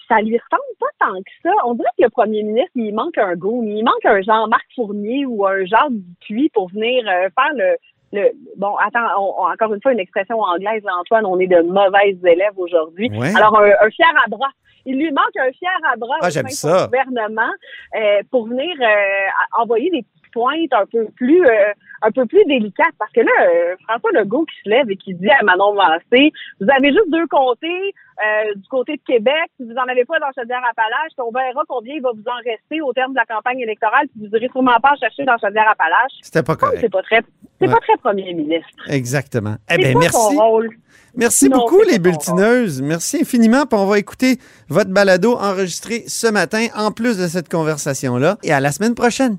ça, 0.08 0.20
lui 0.20 0.38
ressemble 0.38 0.62
pas 0.80 0.86
tant 1.06 1.14
que 1.22 1.30
ça. 1.42 1.50
On 1.66 1.74
dirait 1.74 1.88
que 1.98 2.04
le 2.04 2.10
premier 2.10 2.42
ministre, 2.42 2.70
il 2.74 2.94
manque 2.94 3.18
un 3.18 3.34
goût. 3.34 3.62
Il 3.64 3.84
manque 3.84 4.04
un 4.04 4.20
Jean-Marc 4.22 4.64
Fournier 4.74 5.26
ou 5.26 5.46
un 5.46 5.64
Jacques 5.64 5.90
Dupuis 5.92 6.50
pour 6.54 6.68
venir 6.70 7.04
euh, 7.06 7.28
faire 7.34 7.52
le, 7.54 7.76
le... 8.12 8.30
Bon, 8.56 8.74
attends, 8.76 9.06
on- 9.18 9.42
on- 9.42 9.52
encore 9.52 9.72
une 9.74 9.80
fois, 9.82 9.92
une 9.92 10.00
expression 10.00 10.40
anglaise, 10.40 10.82
Antoine, 11.00 11.26
on 11.26 11.38
est 11.38 11.46
de 11.46 11.60
mauvaises 11.62 12.24
élèves 12.24 12.56
aujourd'hui. 12.58 13.10
Ouais. 13.16 13.34
Alors, 13.36 13.58
un, 13.60 13.70
un 13.80 13.90
fier 13.90 14.08
à 14.24 14.28
bras. 14.28 14.50
Il 14.86 14.96
lui 14.96 15.10
manque 15.10 15.36
un 15.38 15.52
fier 15.52 15.70
à 15.92 15.96
bras 15.96 16.16
Ah, 16.22 16.28
au 16.28 16.30
sein 16.30 16.48
ça. 16.48 16.78
du 16.82 16.84
gouvernement 16.86 17.52
euh, 17.96 18.20
pour 18.30 18.46
venir 18.48 18.74
euh, 18.80 19.60
envoyer 19.62 19.90
des 19.90 20.04
pointes 20.38 20.72
un 20.72 20.86
peu 20.86 21.06
plus 21.16 21.44
euh, 21.44 21.72
un 22.02 22.10
peu 22.12 22.24
plus 22.26 22.44
délicates. 22.46 22.94
Parce 22.98 23.12
que 23.12 23.20
là, 23.20 23.32
euh, 23.42 23.74
François 23.88 24.12
Legault 24.12 24.44
qui 24.44 24.56
se 24.64 24.68
lève 24.70 24.88
et 24.90 24.96
qui 24.96 25.14
dit 25.14 25.30
à 25.30 25.42
Manon 25.42 25.74
Massé, 25.74 26.32
vous 26.60 26.68
avez 26.70 26.90
juste 26.90 27.10
deux 27.10 27.26
comtés 27.26 27.94
euh, 28.18 28.54
du 28.54 28.68
côté 28.68 28.96
de 28.96 29.02
Québec, 29.06 29.46
si 29.56 29.64
vous 29.64 29.74
en 29.76 29.86
avez 29.88 30.04
pas 30.04 30.18
dans 30.18 30.26
Chaudière-Appalaches, 30.36 31.12
on 31.18 31.30
verra 31.30 31.62
combien 31.68 31.94
il 31.94 32.02
va 32.02 32.10
vous 32.12 32.24
en 32.26 32.38
rester 32.44 32.80
au 32.80 32.92
terme 32.92 33.12
de 33.12 33.18
la 33.18 33.26
campagne 33.26 33.60
électorale, 33.60 34.06
puis 34.08 34.26
vous 34.26 34.36
irez 34.36 34.48
sûrement 34.50 34.78
pas 34.82 34.92
en 34.94 34.96
chercher 34.96 35.24
dans 35.24 35.38
Chaudière-Appalaches. 35.38 36.18
C'était 36.22 36.42
pas 36.42 36.56
correct. 36.56 36.78
C'est 36.80 36.90
pas 36.90 37.02
très 37.02 37.20
c'est 37.60 37.66
Ouais. 37.66 37.72
pas 37.74 37.80
très 37.80 37.96
premier 37.96 38.34
ministre. 38.34 38.68
Exactement. 38.88 39.56
Eh 39.70 39.76
bien, 39.76 39.92
merci. 39.98 40.36
rôle. 40.36 40.70
Merci 41.16 41.48
Non, 41.48 41.58
beaucoup, 41.58 41.82
les 41.82 41.98
bulletineuses. 41.98 42.80
Merci 42.82 43.22
infiniment. 43.22 43.66
Puis 43.66 43.78
on 43.78 43.86
va 43.86 43.98
écouter 43.98 44.38
votre 44.68 44.90
balado 44.90 45.34
enregistré 45.34 46.04
ce 46.06 46.28
matin, 46.28 46.66
en 46.76 46.92
plus 46.92 47.18
de 47.18 47.26
cette 47.26 47.48
conversation-là. 47.48 48.36
Et 48.44 48.52
à 48.52 48.60
la 48.60 48.70
semaine 48.72 48.94
prochaine. 48.94 49.38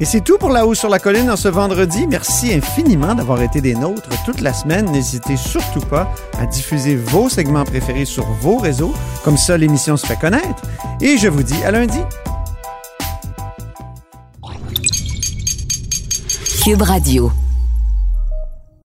Et 0.00 0.04
c'est 0.04 0.20
tout 0.20 0.38
pour 0.38 0.50
La 0.50 0.64
Haut 0.64 0.74
sur 0.74 0.88
la 0.88 1.00
Colline 1.00 1.28
en 1.28 1.36
ce 1.36 1.48
vendredi. 1.48 2.06
Merci 2.06 2.52
infiniment 2.52 3.16
d'avoir 3.16 3.42
été 3.42 3.60
des 3.60 3.74
nôtres 3.74 4.10
toute 4.24 4.40
la 4.40 4.52
semaine. 4.52 4.86
N'hésitez 4.92 5.36
surtout 5.36 5.80
pas 5.80 6.12
à 6.38 6.46
diffuser 6.46 6.94
vos 6.94 7.28
segments 7.28 7.64
préférés 7.64 8.04
sur 8.04 8.24
vos 8.40 8.58
réseaux. 8.58 8.94
Comme 9.24 9.36
ça, 9.36 9.58
l'émission 9.58 9.96
se 9.96 10.06
fait 10.06 10.18
connaître. 10.18 10.62
Et 11.00 11.18
je 11.18 11.26
vous 11.26 11.42
dis 11.42 11.60
à 11.64 11.72
lundi. 11.72 11.98
Cube 16.62 16.82
Radio. 16.82 17.32